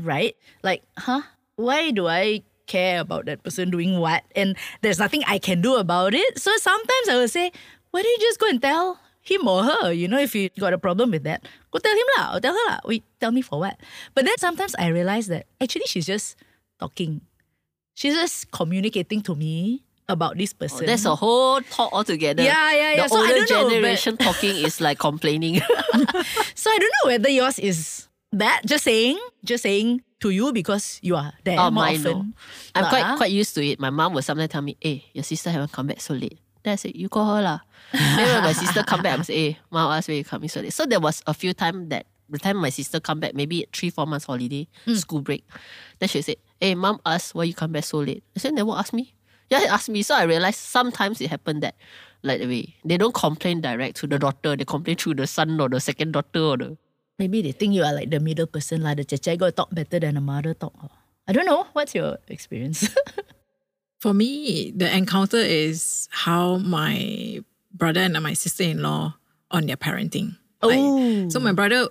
[0.00, 0.34] right?
[0.66, 1.22] Like, huh?
[1.56, 4.24] Why do I care about that person doing what?
[4.34, 6.38] And there's nothing I can do about it.
[6.38, 7.52] So sometimes I will say,
[7.90, 9.92] why don't you just go and tell him or her?
[9.92, 12.54] You know, if you got a problem with that, go tell him lah or tell
[12.54, 12.78] her lah.
[12.84, 13.78] Wait, tell me for what?
[14.14, 16.36] But then sometimes I realize that actually she's just
[16.78, 17.20] talking.
[17.94, 20.84] She's just communicating to me about this oh, person.
[20.84, 22.42] Oh, That's a whole talk altogether.
[22.42, 23.02] Yeah, yeah, yeah.
[23.04, 25.60] The So I older don't know, but- generation talking is like complaining.
[26.54, 30.98] So I don't know whether yours is that just saying, just saying to you because
[31.02, 32.26] you are there oh, more mine no.
[32.74, 33.78] I'm quite quite used to it.
[33.80, 36.72] My mom will sometimes tell me, "Hey, your sister haven't come back so late." Then
[36.72, 37.58] I said, "You call her lah."
[37.92, 40.60] then when my sister come back, I say, "Hey, mom asked why you coming so
[40.60, 43.66] late." So there was a few times that the time my sister come back, maybe
[43.72, 44.94] three four months holiday, Hmm.
[44.94, 45.44] school break,
[45.98, 48.72] then she said, "Hey, mom asked why you come back so late." I said, "Never
[48.72, 49.14] ask me."
[49.50, 50.02] Yeah, he asked me.
[50.02, 51.76] So I realized sometimes it happened that
[52.22, 55.60] like the way they don't complain direct to the daughter, they complain through the son
[55.60, 56.78] or the second daughter or the
[57.18, 60.00] Maybe they think you are like the middle person, like the cecek got talk better
[60.00, 60.74] than the mother talk.
[61.28, 61.66] I don't know.
[61.72, 62.88] What's your experience?
[64.00, 67.40] For me, the encounter is how my
[67.72, 69.14] brother and my sister-in-law
[69.50, 70.36] on their parenting.
[70.62, 71.28] Like, Oh.
[71.30, 71.88] so my brother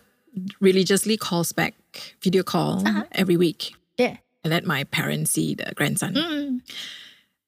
[0.60, 1.74] religiously calls back
[2.22, 4.18] video call every week yeah.
[4.44, 6.14] and let my parents see the grandson.
[6.16, 6.62] Mm.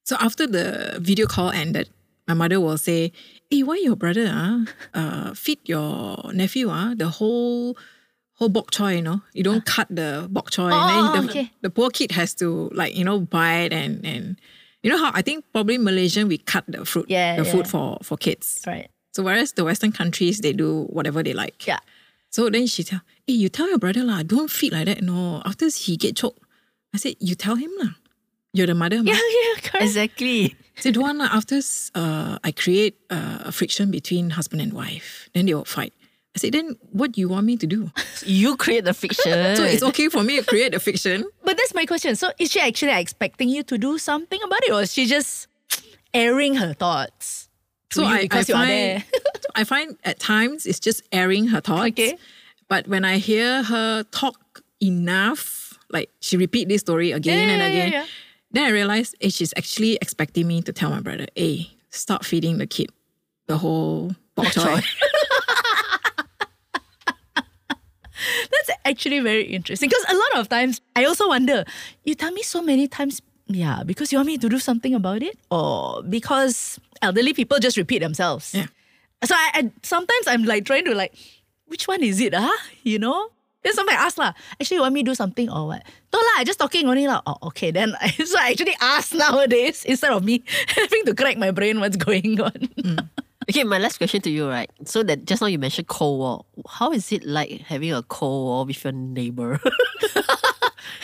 [0.03, 1.89] So after the video call ended,
[2.27, 3.11] my mother will say,
[3.49, 7.77] Hey, why your brother ah, uh, feed your nephew ah, the whole
[8.33, 9.21] whole bok choy, you know?
[9.33, 10.71] You don't cut the bok choy.
[10.71, 11.51] Oh, and then the, okay.
[11.61, 14.41] the poor kid has to like, you know, buy it and and
[14.83, 17.99] you know how I think probably Malaysian we cut the fruit Yeah, the food for
[18.03, 18.61] for kids.
[18.65, 18.89] Right.
[19.13, 21.65] So whereas the Western countries they do whatever they like.
[21.65, 21.79] Yeah.
[22.29, 25.01] So then she tell, hey, you tell your brother lah, don't feed like that.
[25.01, 26.43] No, after he get choked.
[26.93, 27.95] I said, you tell him lah.
[28.51, 28.97] You're the mother.
[28.97, 29.83] Yeah, mah." yeah, correct.
[29.83, 30.55] Exactly.
[30.83, 31.29] Want lah.
[31.31, 31.59] After
[31.95, 35.93] uh, I create uh, a friction between husband and wife, then they will fight.
[36.35, 37.91] I said, then what do you want me to do?
[38.25, 39.55] You create the fiction.
[39.55, 41.23] So it's okay for me to create a fiction.
[41.45, 42.15] But that's my question.
[42.15, 45.47] So is she actually expecting you to do something about it, or is she just
[46.13, 47.47] airing her thoughts?
[47.91, 48.99] So I, I because you are there.
[48.99, 49.23] find
[49.55, 51.95] I find at times it's just airing her thoughts.
[51.95, 52.17] Okay.
[52.67, 57.61] But when I hear her talk enough, like she repeat this story again Yeah, and
[57.61, 58.05] yeah, yeah, again, yeah.
[58.55, 62.57] Then I realized eh, she's actually expecting me to tell my brother, hey, stop feeding
[62.57, 62.89] the kid
[63.47, 64.83] the whole bok choy.
[68.51, 71.65] That's actually very interesting because a lot of times I also wonder,
[72.03, 75.21] you tell me so many times, yeah, because you want me to do something about
[75.21, 78.53] it, or because elderly people just repeat themselves.
[78.53, 78.67] Yeah.
[79.23, 81.13] So I, I sometimes I'm like trying to like,
[81.65, 82.57] which one is it, ah?
[82.83, 83.29] You know?
[83.65, 85.82] Then sometimes I ask lah, actually you want me to do something or what?
[86.13, 87.25] No lah, I just talking only lah.
[87.25, 87.73] Oh, okay.
[87.73, 90.45] Then I, so I actually ask nowadays instead of me
[90.78, 92.69] having to crack my brain what's going on.
[93.49, 94.69] Okay, my last question to you, right?
[94.86, 96.45] So that just now you mentioned Cold War.
[96.69, 99.60] How is it like having a Cold War with your neighbor?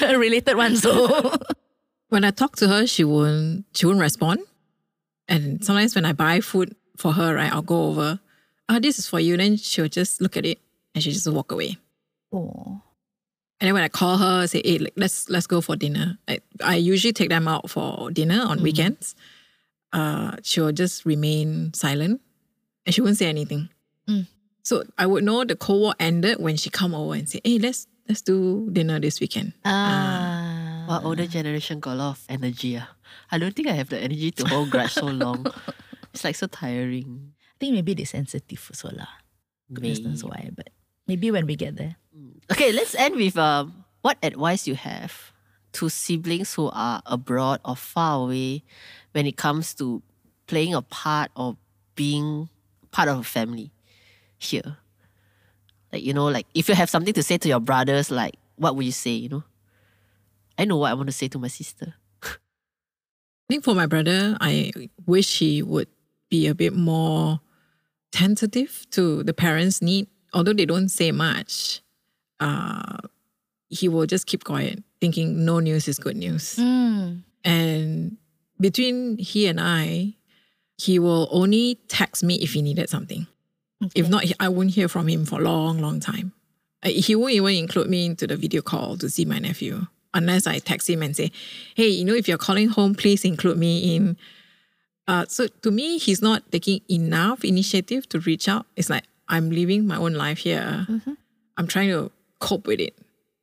[0.01, 1.33] A related one, so
[2.09, 4.45] when I talk to her, she won't she won't respond.
[5.27, 8.19] And sometimes when I buy food for her, right, I'll go over,
[8.69, 9.33] ah, this is for you.
[9.37, 10.61] Then she'll just look at it
[10.93, 11.80] and she just walk away.
[12.31, 12.81] Oh.
[13.59, 16.17] And then when I call her, I say, hey, like, let's let's go for dinner.
[16.27, 19.13] I, I usually take them out for dinner on weekends.
[19.93, 22.21] Uh, she'll just remain silent
[22.85, 23.69] and she won't say anything.
[24.09, 24.25] Mm.
[24.63, 27.59] So I would know the Cold War ended when she come over and say, hey,
[27.59, 29.53] let's let's do dinner this weekend.
[29.63, 30.85] Ah.
[30.89, 32.77] Wow, older generation got a lot of energy.
[32.77, 32.89] Ah.
[33.29, 35.45] I don't think I have the energy to hold grudge so long.
[36.13, 37.31] It's like so tiring.
[37.39, 39.07] I think maybe they're sensitive also lah.
[39.69, 40.03] Maybe.
[40.03, 40.67] That's why, but
[41.11, 41.97] maybe when we get there.
[42.49, 45.33] Okay, let's end with um, what advice you have
[45.73, 48.63] to siblings who are abroad or far away
[49.11, 50.01] when it comes to
[50.47, 51.57] playing a part or
[51.95, 52.47] being
[52.91, 53.71] part of a family
[54.39, 54.77] here.
[55.91, 58.77] Like you know, like if you have something to say to your brothers, like what
[58.77, 59.11] would you say?
[59.11, 59.43] You know,
[60.57, 61.95] I know what I want to say to my sister.
[62.23, 64.71] I think for my brother, I
[65.05, 65.89] wish he would
[66.29, 67.41] be a bit more
[68.13, 70.07] tentative to the parents' need.
[70.33, 71.81] Although they don't say much,
[72.39, 72.97] uh,
[73.69, 76.55] he will just keep quiet, thinking no news is good news.
[76.55, 77.23] Mm.
[77.43, 78.17] And
[78.59, 80.13] between he and I,
[80.77, 83.27] he will only text me if he needed something.
[83.95, 86.33] If not, I won't hear from him for a long, long time.
[86.83, 90.59] He won't even include me into the video call to see my nephew unless I
[90.59, 91.31] text him and say,
[91.75, 94.17] hey, you know, if you're calling home, please include me in.
[95.07, 98.65] Uh, so to me, he's not taking enough initiative to reach out.
[98.75, 100.85] It's like, I'm living my own life here.
[100.87, 101.13] Mm-hmm.
[101.57, 102.95] I'm trying to cope with it.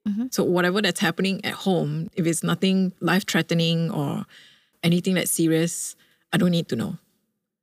[0.07, 0.27] Mm-hmm.
[0.31, 4.25] So whatever that's happening at home, if it's nothing life threatening or
[4.83, 5.97] anything that's serious,
[6.33, 6.99] I don't need to know.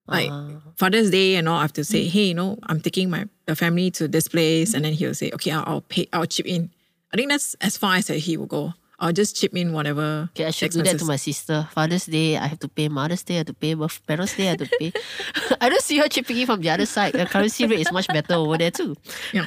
[0.08, 0.62] Like ah.
[0.76, 2.10] Father's Day and all, I have to say, mm.
[2.10, 5.00] hey, you know, I'm taking my the family to this place, and then mm-hmm.
[5.00, 6.70] he'll say, okay, I'll, I'll pay, I'll chip in.
[7.14, 8.74] I think that's as far as he will go.
[9.00, 10.30] I'll just chip in whatever.
[10.32, 11.68] Okay, I should do that to my sister.
[11.72, 12.88] Father's Day, I have to pay.
[12.88, 13.74] Mother's Day, I have to pay.
[13.74, 14.94] Birth- Parents' Day, I have to pay.
[15.62, 17.14] I don't see her chipping in from the other side.
[17.14, 18.96] The currency rate is much better over there too.
[19.34, 19.46] Yeah.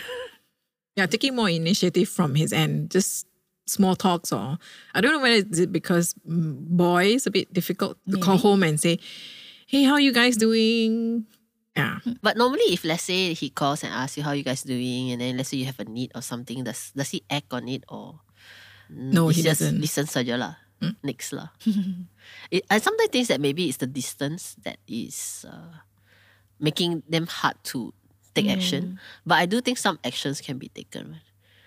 [0.97, 3.27] Yeah, taking more initiative from his end, just
[3.67, 4.59] small talks or
[4.95, 8.63] I don't know whether it's it because mm, boys a bit difficult to call home
[8.63, 8.99] and say,
[9.67, 11.27] Hey, how you guys doing?
[11.77, 12.01] Yeah.
[12.23, 15.21] But normally, if let's say he calls and asks you how you guys doing, and
[15.21, 17.85] then let's say you have a need or something, does does he act on it
[17.89, 18.19] or
[18.91, 19.81] No, it's he just doesn't.
[19.81, 20.55] listen saja lah.
[21.03, 21.51] Next lah.
[22.55, 25.83] it, I sometimes think that maybe it's the distance that is uh,
[26.61, 27.93] making them hard to
[28.35, 29.01] take action.
[29.27, 31.19] But I do think some actions can be taken.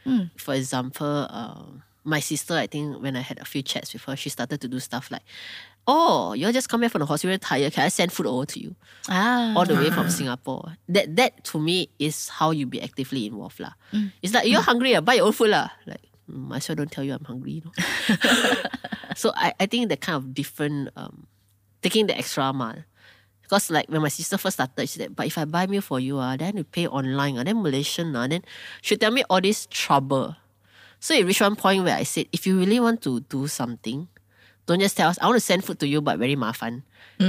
[0.06, 0.32] Right?
[0.40, 4.16] For example, um, my sister, I think when I had a few chats with her,
[4.16, 5.22] she started to do stuff like,
[5.86, 7.74] "Oh, you're just come back from the hospital tired.
[7.74, 8.76] Can I send food over to you?"
[9.10, 9.54] Ah.
[9.56, 10.78] all the way from Singapore.
[10.90, 13.76] That that to me is how you be actively involved lah.
[14.24, 15.70] It's like you're hungry, ah, buy your own food lah.
[15.86, 17.52] Like mm, as well don't tell you I'm hungry.
[17.52, 18.16] You know?
[19.16, 21.28] so I, I think that kind of different um,
[21.82, 22.84] taking the extra mile.
[23.42, 26.00] Because like when my sister first started, she said, but if I buy meal for
[26.00, 28.44] you, ah, then you pay online, ah, then Malaysian, ah, then
[28.82, 30.36] she tell me all this trouble.
[31.00, 34.08] So it reached one point where I said, if you really want to do something,
[34.68, 36.84] don't just tell us, I want to send food to you, but very mafan.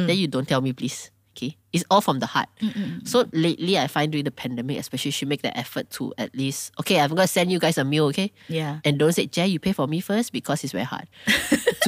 [0.06, 1.11] Then you don't tell me, please.
[1.32, 2.48] Okay, it's all from the heart.
[3.04, 6.72] So lately, I find during the pandemic, especially, she make the effort to at least
[6.80, 8.32] okay, I'm gonna send you guys a meal, okay?
[8.52, 8.80] Yeah.
[8.84, 11.08] And don't say, Jay, you pay for me first because it's very hard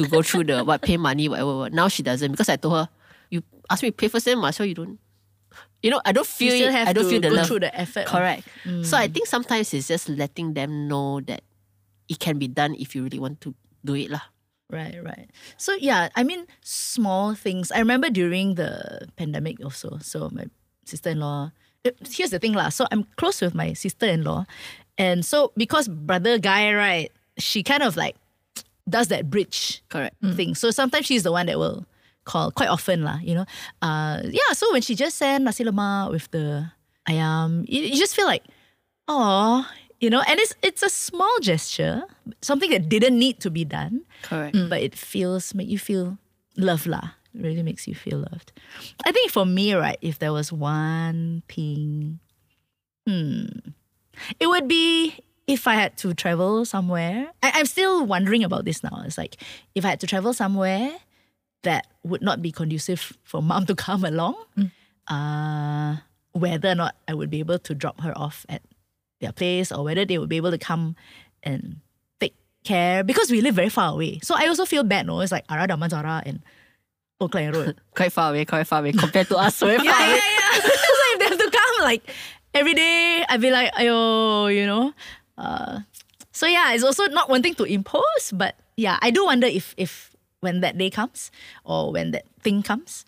[0.01, 1.69] to go through the what pay money, whatever.
[1.69, 1.73] what.
[1.73, 2.89] Now she doesn't because I told her,
[3.29, 4.97] you ask me to pay first, then well you don't.
[5.85, 6.73] You know, I don't You feel it.
[6.73, 7.45] have I don't to feel the go love.
[7.47, 8.07] through the effort.
[8.09, 8.47] Correct.
[8.65, 8.83] Mm.
[8.83, 11.41] So I think sometimes it's just letting them know that
[12.09, 13.53] it can be done if you really want to
[13.85, 14.25] do it lah.
[14.69, 15.29] Right, right.
[15.57, 17.71] So yeah, I mean small things.
[17.71, 19.99] I remember during the pandemic also.
[20.01, 20.45] So my
[20.85, 21.51] sister-in-law.
[21.85, 22.69] uh, Here's the thing lah.
[22.69, 24.45] So I'm close with my sister-in-law,
[24.97, 27.11] and so because brother guy, right?
[27.37, 28.15] She kind of like
[28.89, 30.17] does that bridge Correct.
[30.33, 30.55] thing.
[30.55, 31.85] So sometimes she's the one that will
[32.25, 33.21] call quite often lah.
[33.21, 33.45] You know.
[33.85, 34.49] Uh, yeah.
[34.57, 36.71] So when she just sent nasi lemak with the
[37.07, 38.43] ayam, you, you just feel like,
[39.07, 39.61] oh,
[39.99, 40.23] you know.
[40.27, 42.03] And it's it's a small gesture,
[42.41, 44.55] something that didn't need to be done Correct.
[44.69, 46.17] but it feels make you feel
[46.57, 47.15] loved lah.
[47.33, 48.53] Really makes you feel loved.
[49.05, 52.19] I think for me, right, if there was one thing,
[53.05, 53.45] hmm,
[54.39, 57.27] it would be if I had to travel somewhere.
[57.43, 59.03] I, I'm still wondering about this now.
[59.05, 59.35] It's like
[59.75, 60.95] if I had to travel somewhere
[61.63, 64.35] that would not be conducive for mom to come along,
[65.07, 65.97] uh,
[66.31, 68.61] whether or not I would be able to drop her off at
[69.25, 70.95] their place or whether they would be able to come
[71.41, 71.81] and
[72.21, 74.19] take care because we live very far away.
[74.21, 75.19] So I also feel bad, no?
[75.21, 76.45] It's like Ara Damansara and
[77.19, 77.81] Klang Road.
[77.95, 79.59] Quite far away, quite far away compared to us.
[79.59, 80.21] Very far yeah, away.
[80.21, 80.61] yeah, yeah.
[80.61, 82.03] so if they have to come like
[82.53, 84.93] every day, I'd be like, ayo, you know.
[85.37, 85.79] Uh,
[86.31, 90.15] so yeah, it's also not wanting to impose, but yeah, I do wonder if if
[90.41, 91.31] when that day comes
[91.63, 93.05] or when that thing comes,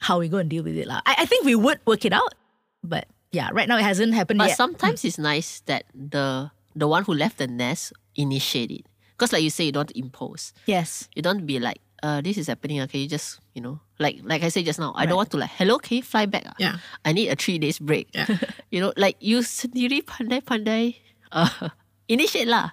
[0.00, 0.88] how we go and deal with it.
[0.90, 2.34] I, I think we would work it out,
[2.82, 4.56] but yeah, right now it hasn't happened But yet.
[4.56, 8.84] sometimes it's nice that the the one who left the nest initiate it.
[9.16, 10.52] Because like you say, you don't impose.
[10.64, 11.08] yes.
[11.14, 12.80] You don't be like, uh, this is happening.
[12.88, 15.38] Okay, you just you know, like like I said just now, I don't want to
[15.38, 16.44] like, hello, can you fly back?
[16.48, 16.54] ah?
[16.58, 16.76] Yeah.
[17.04, 18.08] I need a three days break.
[18.16, 18.24] Yeah.
[18.72, 20.96] you know, like you sendiri pandai pandai.
[21.30, 21.68] Uh,
[22.08, 22.72] initiate lah.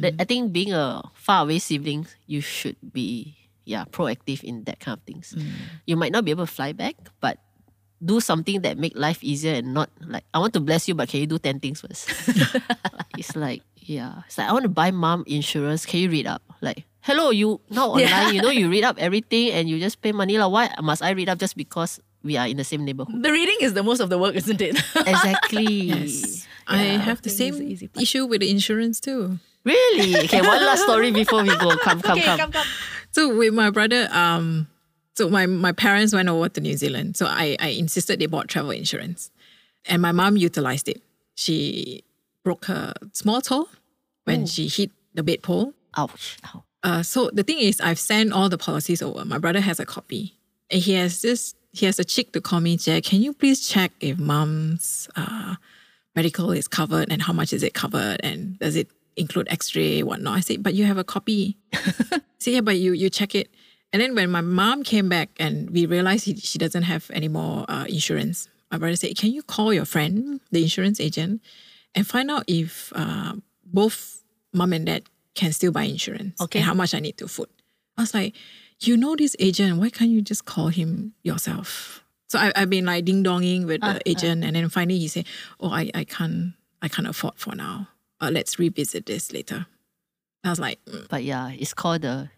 [0.00, 3.36] That I think being a far away sibling, you should be
[3.68, 5.36] yeah proactive in that kind of things.
[5.86, 7.36] You might not be able to fly back, but
[8.04, 11.08] do something that make life easier and not like I want to bless you, but
[11.08, 12.10] can you do ten things first?
[13.18, 15.86] it's like yeah, it's like I want to buy mom insurance.
[15.86, 16.42] Can you read up?
[16.60, 18.30] Like hello, you now online, Yeah.
[18.30, 20.48] you know you read up everything and you just pay money lah.
[20.48, 23.22] Why must I read up just because we are in the same neighborhood?
[23.22, 24.78] The reading is the most of the work, isn't it?
[25.06, 25.90] Exactly.
[25.90, 26.46] Yes.
[26.66, 29.38] I have the I think same easy issue with the insurance too.
[29.64, 30.18] Really?
[30.26, 31.76] Okay, one last story before we go.
[31.78, 32.50] Come, come, come.
[32.50, 32.66] come.
[33.10, 34.66] So with my brother, um,
[35.14, 37.16] so my, my parents went over to New Zealand.
[37.16, 39.30] So I, I insisted they bought travel insurance.
[39.86, 41.02] And my mom utilized it.
[41.34, 42.04] She
[42.44, 43.68] broke her small toe
[44.24, 45.74] when she hit the bed pole.
[45.96, 46.38] Ouch.
[46.82, 49.24] Uh, so the thing is, I've sent all the policies over.
[49.24, 50.34] My brother has a copy,
[50.70, 51.54] and he has this.
[51.72, 53.04] He has a chick to call me, Jack.
[53.04, 55.54] Can you please check if mom's uh,
[56.14, 60.36] medical is covered and how much is it covered and does it include X-ray whatnot?
[60.36, 61.56] I said, but you have a copy.
[62.38, 63.48] so yeah, but you you check it.
[63.92, 67.28] And then when my mom came back and we realized he, she doesn't have any
[67.28, 71.42] more uh, insurance, my brother said, can you call your friend, the insurance agent,
[71.94, 73.34] and find out if uh,
[73.64, 74.22] both
[74.52, 75.02] mom and dad
[75.34, 76.60] can still buy insurance Okay.
[76.60, 77.50] and how much I need to foot.
[77.98, 78.34] I was like,
[78.80, 82.02] you know this agent, why can't you just call him yourself?
[82.28, 85.26] So I, I've been like ding donging with the agent, and then finally he said,
[85.60, 87.88] "Oh, I, I can't I can't afford for now.
[88.22, 89.66] Uh, let's revisit this later."
[90.42, 92.30] I was like, mm, But yeah, it's called the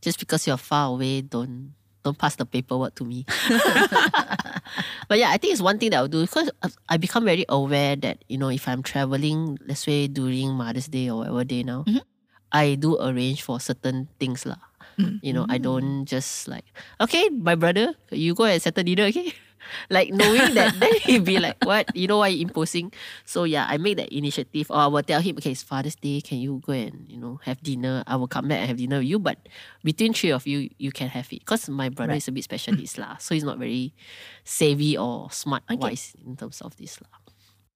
[0.00, 3.24] just because you're far away, don't don't pass the paperwork to me.
[5.08, 6.50] but yeah, I think it's one thing that I'll do because
[6.88, 11.10] I become very aware that you know if I'm traveling, let's say during Mother's Day
[11.10, 12.04] or whatever day now, mm-hmm.
[12.52, 14.60] I do arrange for certain things lah.
[14.98, 15.20] Mm.
[15.22, 15.62] You know, I mm.
[15.62, 16.64] don't just like
[17.00, 19.32] okay, my brother, you go and settle dinner, okay.
[19.88, 21.94] Like knowing that, then he'd be like, "What?
[21.94, 22.92] You know why you imposing?"
[23.24, 26.20] So yeah, I make that initiative, or I will tell him, "Okay, it's Father's Day.
[26.20, 28.04] Can you go and you know have dinner?
[28.06, 29.38] I will come back and have dinner with you, but
[29.84, 31.40] between three of you, you can have it.
[31.40, 33.92] Because my brother is a bit specialist lah, so he's not very
[34.44, 37.20] savvy or smart wise in terms of this lah.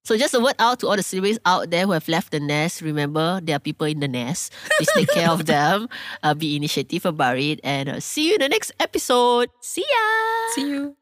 [0.05, 2.41] So just a word out to all the siblings out there who have left the
[2.41, 2.83] nest.
[2.83, 4.53] Remember, there are people in the nest.
[4.77, 5.89] Please take care of them.
[6.23, 9.49] Uh, be initiative about it, and uh, see you in the next episode.
[9.61, 10.05] See ya.
[10.55, 10.97] "See you."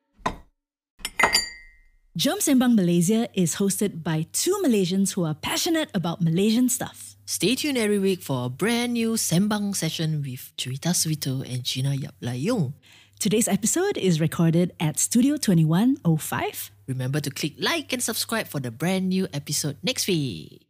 [2.13, 7.17] Jom Sembang Malaysia is hosted by two Malaysians who are passionate about Malaysian stuff.
[7.25, 11.97] Stay tuned every week for a brand new Sembang session with Cerita Suito and Gina
[11.97, 12.77] Yap Lai Yoong.
[13.19, 16.05] Today's episode is recorded at Studio 2105.
[16.87, 20.61] Remember to click like and subscribe for the brand new episode next week.